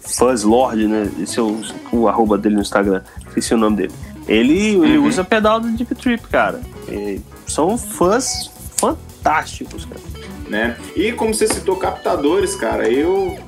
Fuzz 0.00 0.42
Lord, 0.42 0.86
né? 0.86 1.10
Esse 1.20 1.38
é 1.38 1.42
o, 1.42 1.60
o 1.92 2.08
arroba 2.08 2.36
dele 2.38 2.56
no 2.56 2.60
Instagram, 2.60 3.02
esqueci 3.26 3.54
o 3.54 3.58
nome 3.58 3.76
dele. 3.76 3.92
Ele, 4.28 4.76
uhum. 4.76 4.84
ele 4.84 4.98
usa 4.98 5.24
pedal 5.24 5.60
do 5.60 5.70
Deep 5.72 5.94
Trip, 5.94 6.26
cara. 6.28 6.60
E 6.88 7.20
são 7.46 7.76
fãs 7.76 8.50
fantásticos, 8.76 9.84
cara. 9.84 10.00
Né? 10.48 10.76
E 10.94 11.12
como 11.12 11.34
você 11.34 11.46
citou 11.46 11.76
captadores, 11.76 12.54
cara, 12.54 12.88
eu. 12.88 13.36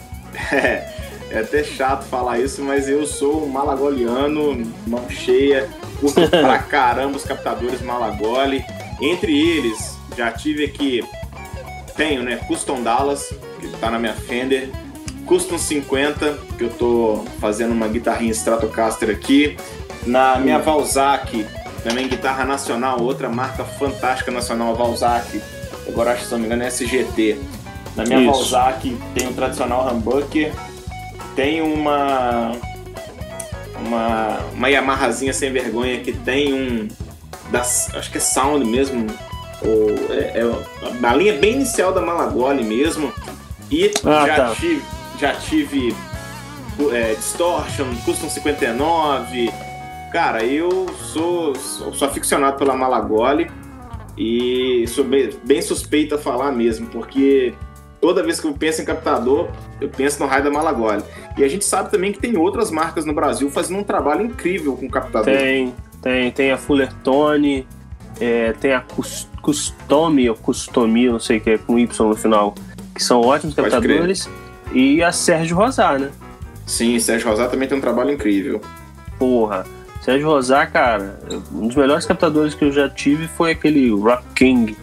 É, 0.53 0.93
é 1.31 1.39
até 1.39 1.63
chato 1.63 2.05
falar 2.05 2.41
isso, 2.41 2.61
mas 2.63 2.89
eu 2.89 3.07
sou 3.07 3.45
um 3.45 3.49
malagoliano, 3.49 4.67
mão 4.85 5.09
cheia, 5.09 5.69
curto 6.01 6.27
pra 6.29 6.59
caramba 6.59 7.17
os 7.17 7.25
captadores 7.25 7.81
Malagoli. 7.81 8.65
Entre 9.01 9.33
eles, 9.33 9.97
já 10.17 10.33
tive 10.33 10.65
aqui, 10.65 11.05
tenho, 11.97 12.23
né, 12.23 12.37
Custom 12.49 12.83
Dallas, 12.83 13.33
que 13.61 13.69
tá 13.79 13.91
na 13.91 13.99
minha 13.99 14.15
Fender, 14.15 14.71
Custom 15.27 15.59
50, 15.59 16.39
que 16.57 16.65
eu 16.65 16.71
tô 16.71 17.25
fazendo 17.41 17.73
uma 17.73 17.89
guitarrinha 17.89 18.33
Stratocaster 18.33 19.11
aqui. 19.11 19.57
Na 20.07 20.39
minha 20.39 20.59
Valzac, 20.59 21.47
também 21.83 22.09
guitarra 22.09 22.45
nacional, 22.45 23.01
outra 23.01 23.29
marca 23.29 23.65
fantástica 23.65 24.31
nacional, 24.31 24.73
a 24.73 24.75
Valzac. 24.75 25.41
Agora 25.89 26.13
acho 26.13 26.23
que 26.23 26.27
se 26.27 26.33
não 26.33 26.41
me 26.41 26.47
engano 26.47 26.63
é 26.63 26.69
SGT. 26.69 27.39
Na 27.97 28.05
minha 28.05 28.21
Isso. 28.21 28.31
Valzac 28.31 28.97
tem 29.15 29.29
o 29.29 29.33
tradicional 29.33 29.93
humbucker, 29.93 30.53
tem 31.37 31.63
uma 31.63 32.53
uma 33.87 34.39
uma 34.53 34.69
Yamahazinha 34.69 35.33
sem 35.33 35.53
vergonha 35.53 36.01
que 36.01 36.13
tem 36.13 36.53
um 36.53 36.89
das, 37.51 37.95
acho 37.95 38.11
que 38.11 38.19
é 38.19 38.21
Sound 38.21 38.65
mesmo, 38.65 39.07
ou 39.63 39.91
é, 40.11 40.41
é 40.41 41.07
a 41.07 41.15
linha 41.15 41.35
bem 41.35 41.55
inicial 41.55 41.93
da 41.93 42.01
Malagoli 42.01 42.65
mesmo. 42.65 43.13
E 43.71 43.91
ah, 44.05 44.27
já 44.27 44.37
tá. 44.37 44.55
tive 44.55 44.83
já 45.19 45.35
tive 45.35 45.95
é, 46.93 47.15
Distortion, 47.15 47.95
Custom 48.05 48.29
59. 48.29 49.51
Cara, 50.13 50.45
eu 50.45 50.89
sou, 51.13 51.55
sou, 51.57 51.93
sou 51.93 52.09
aficionado 52.09 52.57
pela 52.57 52.75
Malagoli 52.75 53.51
e 54.17 54.85
sou 54.89 55.05
bem, 55.05 55.31
bem 55.45 55.61
suspeito 55.61 56.15
a 56.15 56.19
falar 56.19 56.53
mesmo, 56.53 56.87
porque 56.87 57.53
toda 58.01 58.23
vez 58.23 58.39
que 58.39 58.47
eu 58.47 58.53
penso 58.53 58.83
em 58.83 58.85
captador, 58.85 59.49
eu 59.81 59.89
penso 59.89 60.21
no 60.21 60.27
raio 60.27 60.45
da 60.45 60.51
Malagoli. 60.51 61.03
E 61.37 61.43
a 61.43 61.49
gente 61.49 61.65
sabe 61.65 61.91
também 61.91 62.13
que 62.13 62.21
tem 62.21 62.37
outras 62.37 62.71
marcas 62.71 63.05
no 63.05 63.13
Brasil 63.13 63.51
fazendo 63.51 63.81
um 63.81 63.85
trabalho 63.85 64.25
incrível 64.27 64.77
com 64.77 64.89
captador. 64.89 65.25
Tem, 65.25 65.75
tem, 66.01 66.31
tem 66.31 66.53
a 66.53 66.57
Fullertone, 66.57 67.67
é, 68.21 68.53
tem 68.53 68.73
a 68.73 68.85
Custome, 69.43 70.29
ou 70.31 70.37
Customia, 70.37 71.11
não 71.11 71.19
sei 71.19 71.39
o 71.39 71.41
que 71.41 71.51
é, 71.51 71.59
com 71.59 71.79
Y 71.79 72.09
no 72.09 72.15
final, 72.15 72.55
que 72.95 73.03
são 73.03 73.21
ótimos 73.21 73.55
captadores. 73.55 74.29
E 74.75 75.03
a 75.03 75.13
Sérgio 75.13 75.57
Rosar, 75.57 75.99
né? 75.99 76.11
Sim, 76.67 76.99
Sérgio 76.99 77.29
Rosar 77.31 77.49
também 77.49 77.69
tem 77.69 77.79
um 77.79 77.81
trabalho 77.81 78.11
incrível. 78.11 78.61
Porra, 79.19 79.65
Sérgio 80.03 80.29
Rosar, 80.29 80.71
cara, 80.71 81.19
um 81.53 81.69
dos 81.69 81.77
melhores 81.77 82.05
captadores 82.05 82.55
que 82.55 82.65
eu 82.65 82.73
já 82.73 82.89
tive 82.89 83.29
foi 83.29 83.53
aquele 83.53 83.91
Rock 83.91 84.25
King 84.35 84.77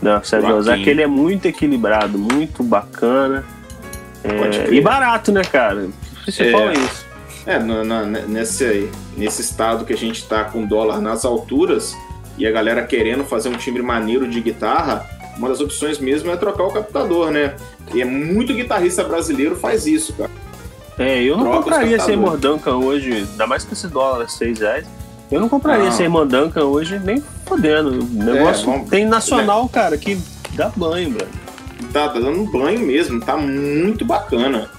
da 0.00 0.22
Sérgio 0.22 0.48
Rock 0.48 0.58
Rosar, 0.58 0.74
King. 0.74 0.84
que 0.84 0.90
ele 0.90 1.02
é 1.02 1.06
muito 1.06 1.46
equilibrado, 1.46 2.16
muito 2.16 2.62
bacana. 2.62 3.44
É, 4.22 4.72
e 4.72 4.80
barato, 4.80 5.32
né, 5.32 5.42
cara? 5.42 5.86
O 5.86 6.22
principal 6.22 6.60
é, 6.60 6.68
é 6.68 6.72
isso. 6.72 7.06
É, 7.46 7.58
nesse, 8.26 8.90
nesse 9.16 9.42
estado 9.42 9.84
que 9.84 9.92
a 9.92 9.96
gente 9.96 10.26
tá 10.26 10.44
com 10.44 10.64
dólar 10.66 11.00
nas 11.00 11.24
alturas 11.24 11.96
e 12.38 12.46
a 12.46 12.50
galera 12.50 12.84
querendo 12.84 13.24
fazer 13.24 13.48
um 13.48 13.56
timbre 13.56 13.82
maneiro 13.82 14.28
de 14.28 14.40
guitarra, 14.40 15.06
uma 15.38 15.48
das 15.48 15.60
opções 15.60 15.98
mesmo 15.98 16.30
é 16.30 16.36
trocar 16.36 16.64
o 16.64 16.72
captador, 16.72 17.30
né? 17.30 17.56
E 17.94 18.00
é 18.00 18.04
muito 18.04 18.54
guitarrista 18.54 19.04
brasileiro 19.04 19.56
faz 19.56 19.86
isso, 19.86 20.12
cara. 20.14 20.30
É, 20.98 21.22
eu 21.22 21.36
não 21.36 21.44
Troca 21.44 21.62
compraria 21.64 22.00
Seymour 22.00 22.38
Duncan 22.38 22.76
hoje, 22.76 23.12
ainda 23.12 23.46
mais 23.46 23.64
que 23.64 23.74
esse 23.74 23.86
dólar 23.86 24.28
6 24.28 24.60
reais. 24.60 24.86
Eu 25.30 25.40
não 25.40 25.48
compraria 25.48 25.90
Seymour 25.90 26.24
Duncan 26.24 26.64
hoje 26.64 26.98
nem 26.98 27.22
podendo. 27.44 27.90
O 27.90 28.24
negócio 28.24 28.70
é, 28.70 28.78
tem 28.88 29.04
nacional, 29.04 29.64
né? 29.64 29.68
cara, 29.72 29.98
que 29.98 30.18
dá 30.54 30.72
banho, 30.74 31.10
velho. 31.10 31.28
Tá, 31.92 32.08
tá 32.08 32.18
dando 32.18 32.44
banho 32.50 32.80
mesmo, 32.80 33.20
tá 33.20 33.36
muito 33.36 34.04
bacana. 34.04 34.70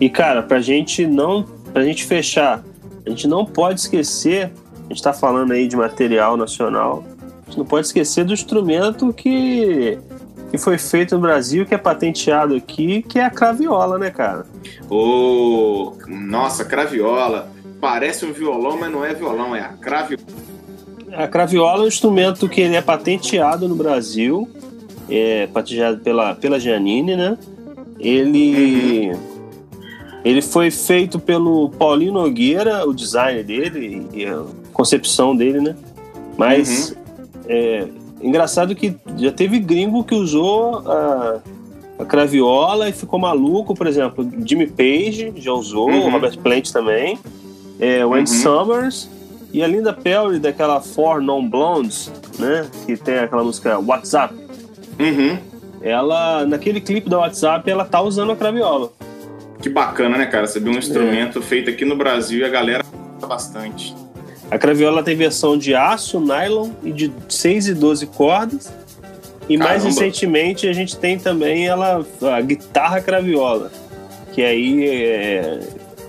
E 0.00 0.08
cara, 0.08 0.42
pra 0.42 0.60
gente 0.60 1.06
não. 1.06 1.44
Pra 1.72 1.84
gente 1.84 2.04
fechar, 2.04 2.64
a 3.06 3.08
gente 3.08 3.28
não 3.28 3.44
pode 3.44 3.78
esquecer, 3.78 4.50
a 4.86 4.92
gente 4.92 5.00
tá 5.00 5.12
falando 5.12 5.52
aí 5.52 5.68
de 5.68 5.76
material 5.76 6.36
nacional, 6.36 7.04
gente 7.50 7.58
não 7.58 7.66
pode 7.66 7.86
esquecer 7.86 8.24
do 8.24 8.32
instrumento 8.32 9.12
que 9.12 9.98
que 10.50 10.58
foi 10.58 10.78
feito 10.78 11.14
no 11.14 11.20
Brasil, 11.20 11.64
que 11.64 11.72
é 11.72 11.78
patenteado 11.78 12.56
aqui, 12.56 13.02
que 13.02 13.20
é 13.20 13.24
a 13.24 13.30
craviola, 13.30 13.98
né, 13.98 14.10
cara? 14.10 14.44
Ô, 14.88 15.92
oh, 15.92 15.96
nossa, 16.08 16.64
craviola. 16.64 17.48
Parece 17.80 18.26
um 18.26 18.32
violão, 18.32 18.76
mas 18.76 18.90
não 18.90 19.04
é 19.04 19.14
violão, 19.14 19.54
é 19.54 19.60
a 19.60 19.68
craviola. 19.68 20.24
A 21.12 21.28
craviola 21.28 21.82
é 21.82 21.84
um 21.84 21.88
instrumento 21.88 22.48
que 22.48 22.60
ele 22.60 22.74
é 22.74 22.82
patenteado 22.82 23.68
no 23.68 23.76
Brasil, 23.76 24.50
é 25.08 25.46
patenteado 25.46 26.00
pela, 26.00 26.34
pela 26.34 26.58
Giannini, 26.58 27.14
né? 27.14 27.38
Ele, 28.00 29.12
uhum. 29.12 29.20
ele 30.24 30.42
foi 30.42 30.72
feito 30.72 31.20
pelo 31.20 31.70
Paulinho 31.70 32.12
Nogueira, 32.12 32.84
o 32.88 32.92
design 32.92 33.40
dele 33.44 34.08
e 34.12 34.26
a 34.26 34.42
concepção 34.72 35.36
dele, 35.36 35.60
né? 35.60 35.76
Mas 36.36 36.90
uhum. 36.90 36.96
É, 37.48 37.88
Engraçado 38.22 38.74
que 38.74 38.94
já 39.16 39.32
teve 39.32 39.58
gringo 39.58 40.04
que 40.04 40.14
usou 40.14 40.86
a, 40.86 41.40
a 41.98 42.04
craviola 42.04 42.88
e 42.88 42.92
ficou 42.92 43.18
maluco, 43.18 43.74
por 43.74 43.86
exemplo, 43.86 44.28
Jimmy 44.44 44.66
Page 44.66 45.32
já 45.36 45.52
usou, 45.52 45.88
uhum. 45.88 46.06
o 46.06 46.10
Robert 46.10 46.38
Plant 46.38 46.70
também, 46.70 47.18
é, 47.78 48.04
o 48.04 48.12
Andy 48.12 48.30
uhum. 48.30 48.36
Summers 48.36 49.10
e 49.52 49.62
a 49.62 49.66
Linda 49.66 49.92
Perry 49.92 50.38
daquela 50.38 50.80
Four 50.82 51.22
Non 51.22 51.48
Blondes, 51.48 52.12
né? 52.38 52.68
Que 52.84 52.96
tem 52.96 53.18
aquela 53.18 53.42
música 53.42 53.78
WhatsApp. 53.78 54.34
Uhum. 54.98 55.38
Ela, 55.80 56.44
naquele 56.44 56.80
clipe 56.80 57.08
da 57.08 57.18
WhatsApp, 57.18 57.68
ela 57.68 57.86
tá 57.86 58.02
usando 58.02 58.32
a 58.32 58.36
craviola. 58.36 58.92
Que 59.62 59.70
bacana, 59.70 60.18
né, 60.18 60.26
cara? 60.26 60.46
Você 60.46 60.60
viu 60.60 60.72
um 60.72 60.78
instrumento 60.78 61.38
é. 61.38 61.42
feito 61.42 61.70
aqui 61.70 61.86
no 61.86 61.96
Brasil 61.96 62.40
e 62.40 62.44
a 62.44 62.50
galera 62.50 62.84
bastante. 63.26 63.94
A 64.50 64.58
craviola 64.58 65.02
tem 65.02 65.16
versão 65.16 65.56
de 65.56 65.74
aço, 65.74 66.18
nylon 66.18 66.70
e 66.82 66.92
de 66.92 67.12
6 67.28 67.68
e 67.68 67.74
12 67.74 68.06
cordas. 68.06 68.72
E 69.48 69.56
Caramba. 69.56 69.64
mais 69.64 69.84
recentemente 69.84 70.68
a 70.68 70.72
gente 70.72 70.96
tem 70.96 71.18
também 71.18 71.66
ela, 71.66 72.04
a 72.22 72.40
guitarra 72.40 73.00
craviola. 73.00 73.70
Que 74.32 74.42
aí 74.42 74.86
é. 74.86 75.60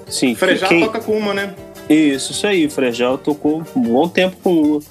Sim, 0.07 0.35
Frejal 0.35 0.69
quem... 0.69 0.81
toca 0.81 0.99
com 0.99 1.17
uma, 1.17 1.33
né? 1.33 1.55
Isso, 1.89 2.31
isso 2.31 2.47
aí. 2.47 2.69
Frejal 2.69 3.17
tocou 3.17 3.63
um 3.75 3.81
bom 3.81 4.07
tempo 4.07 4.35
com 4.43 4.61
uma. 4.61 4.81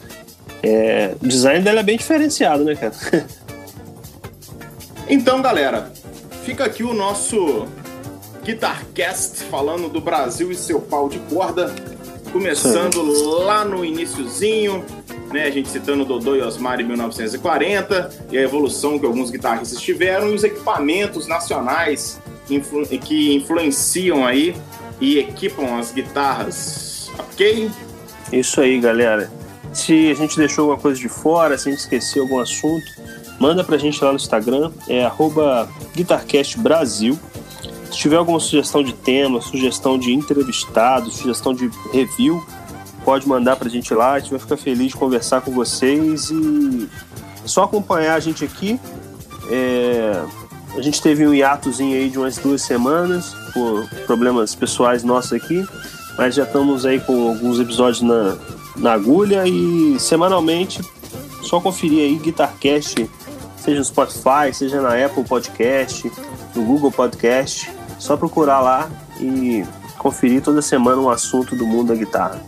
É... 0.62 1.14
O 1.22 1.26
design 1.26 1.64
dela 1.64 1.80
é 1.80 1.82
bem 1.82 1.96
diferenciado, 1.96 2.64
né, 2.64 2.74
cara? 2.74 2.94
Então, 5.12 5.42
galera, 5.42 5.92
fica 6.44 6.64
aqui 6.64 6.84
o 6.84 6.94
nosso 6.94 7.66
Guitarcast 8.44 9.42
falando 9.50 9.88
do 9.88 10.00
Brasil 10.00 10.52
e 10.52 10.54
seu 10.54 10.80
pau 10.80 11.08
de 11.08 11.18
corda. 11.18 11.74
Começando 12.32 13.02
lá 13.44 13.64
no 13.64 13.84
iníciozinho, 13.84 14.84
né, 15.32 15.44
a 15.44 15.50
gente 15.50 15.68
citando 15.68 16.04
Dodô 16.04 16.36
e 16.36 16.42
Osmar 16.42 16.80
em 16.80 16.84
1940 16.84 18.10
e 18.30 18.38
a 18.38 18.42
evolução 18.42 18.98
que 18.98 19.06
alguns 19.06 19.30
guitarristas 19.30 19.80
tiveram 19.80 20.30
e 20.30 20.34
os 20.34 20.44
equipamentos 20.44 21.26
nacionais 21.26 22.20
influ 22.48 22.86
que 22.86 23.34
influenciam 23.34 24.26
aí 24.26 24.54
e 25.00 25.18
equipam 25.18 25.78
as 25.78 25.92
guitarras, 25.92 27.10
ok? 27.18 27.70
Isso 28.32 28.60
aí, 28.60 28.80
galera. 28.80 29.30
Se 29.72 30.10
a 30.10 30.14
gente 30.14 30.36
deixou 30.36 30.64
alguma 30.64 30.80
coisa 30.80 31.00
de 31.00 31.08
fora, 31.08 31.56
se 31.56 31.68
a 31.68 31.72
gente 31.72 31.80
esqueceu 31.80 32.22
algum 32.24 32.40
assunto, 32.40 32.86
manda 33.38 33.62
pra 33.62 33.78
gente 33.78 34.02
lá 34.02 34.10
no 34.10 34.16
Instagram, 34.16 34.70
é 34.88 35.08
guitarcastbrasil. 35.94 37.18
Se 37.90 37.98
tiver 37.98 38.16
alguma 38.16 38.38
sugestão 38.38 38.82
de 38.82 38.92
tema, 38.92 39.40
sugestão 39.40 39.98
de 39.98 40.12
entrevistado, 40.12 41.10
sugestão 41.10 41.52
de 41.52 41.70
review, 41.92 42.44
pode 43.04 43.26
mandar 43.28 43.56
pra 43.56 43.68
gente 43.68 43.92
lá, 43.92 44.12
a 44.12 44.18
gente 44.20 44.30
vai 44.30 44.38
ficar 44.38 44.56
feliz 44.56 44.88
de 44.88 44.96
conversar 44.96 45.40
com 45.40 45.50
vocês 45.50 46.30
e 46.30 46.88
só 47.44 47.64
acompanhar 47.64 48.14
a 48.14 48.20
gente 48.20 48.44
aqui. 48.44 48.78
É... 49.50 50.22
A 50.76 50.80
gente 50.80 51.02
teve 51.02 51.26
um 51.26 51.34
hiatozinho 51.34 51.96
aí 51.96 52.08
de 52.08 52.16
umas 52.16 52.38
duas 52.38 52.62
semanas 52.62 53.34
por 53.52 53.88
problemas 54.06 54.54
pessoais 54.54 55.02
nossos 55.02 55.32
aqui, 55.32 55.66
mas 56.16 56.36
já 56.36 56.44
estamos 56.44 56.86
aí 56.86 57.00
com 57.00 57.28
alguns 57.28 57.58
episódios 57.58 58.02
na, 58.02 58.38
na 58.76 58.92
agulha 58.92 59.42
e 59.48 59.98
semanalmente 59.98 60.80
só 61.42 61.60
conferir 61.60 62.04
aí 62.04 62.14
Guitarcast, 62.16 63.10
seja 63.56 63.78
no 63.78 63.84
Spotify, 63.84 64.52
seja 64.52 64.80
na 64.80 65.04
Apple 65.04 65.24
Podcast, 65.24 66.10
no 66.54 66.64
Google 66.64 66.92
Podcast, 66.92 67.68
só 68.00 68.16
procurar 68.16 68.60
lá 68.60 68.90
e 69.20 69.64
conferir 69.98 70.42
toda 70.42 70.62
semana 70.62 71.00
um 71.00 71.10
assunto 71.10 71.54
do 71.54 71.66
mundo 71.66 71.88
da 71.88 71.94
guitarra. 71.94 72.42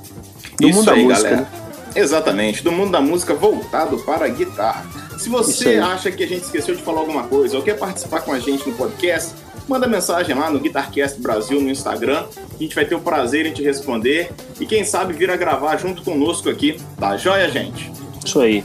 Do 0.59 0.69
Isso 0.69 0.79
mundo 0.79 0.91
aí, 0.91 1.03
da 1.03 1.09
música, 1.09 1.29
galera. 1.31 1.43
Né? 1.43 1.63
Exatamente, 1.95 2.65
do 2.65 2.73
mundo 2.73 2.91
da 2.91 3.01
música 3.03 3.35
voltado 3.35 3.99
para 3.99 4.25
a 4.25 4.29
guitarra. 4.29 4.87
Se 5.19 5.29
você 5.29 5.77
acha 5.77 6.11
que 6.11 6.25
a 6.25 6.27
gente 6.27 6.45
esqueceu 6.45 6.75
de 6.75 6.83
falar 6.83 7.01
alguma 7.01 7.25
coisa 7.25 7.57
ou 7.57 7.63
quer 7.63 7.79
participar 7.79 8.23
com 8.23 8.33
a 8.33 8.39
gente 8.41 8.69
no 8.69 8.75
podcast, 8.75 9.35
manda 9.69 9.87
mensagem 9.87 10.35
lá 10.35 10.51
no 10.51 10.59
Guitarcast 10.59 11.21
Brasil 11.21 11.61
no 11.61 11.69
Instagram. 11.69 12.25
A 12.55 12.59
gente 12.59 12.75
vai 12.75 12.87
ter 12.87 12.95
o 12.95 13.01
prazer 13.01 13.45
em 13.45 13.53
te 13.53 13.63
responder 13.63 14.33
e 14.59 14.65
quem 14.65 14.85
sabe 14.85 15.13
vir 15.13 15.31
a 15.31 15.37
gravar 15.37 15.77
junto 15.77 16.03
conosco 16.03 16.49
aqui. 16.49 16.81
Tá 16.99 17.17
joia, 17.19 17.49
gente? 17.51 17.93
Isso 18.25 18.41
aí. 18.41 18.65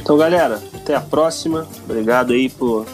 Então, 0.00 0.16
galera, 0.16 0.62
até 0.74 0.94
a 0.94 1.00
próxima. 1.00 1.66
Obrigado 1.84 2.32
aí 2.32 2.48
por, 2.48 2.86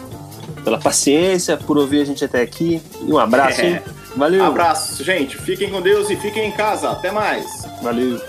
pela 0.69 0.77
paciência, 0.77 1.57
por 1.57 1.77
ouvir 1.77 2.01
a 2.01 2.05
gente 2.05 2.23
até 2.23 2.41
aqui. 2.41 2.79
E 3.01 3.11
um 3.11 3.17
abraço, 3.17 3.61
é. 3.61 3.69
hein? 3.71 3.81
Valeu. 4.15 4.45
Abraço, 4.45 5.03
gente. 5.03 5.35
Fiquem 5.37 5.69
com 5.69 5.81
Deus 5.81 6.09
e 6.09 6.15
fiquem 6.15 6.47
em 6.47 6.51
casa. 6.51 6.91
Até 6.91 7.11
mais. 7.11 7.67
Valeu. 7.81 8.21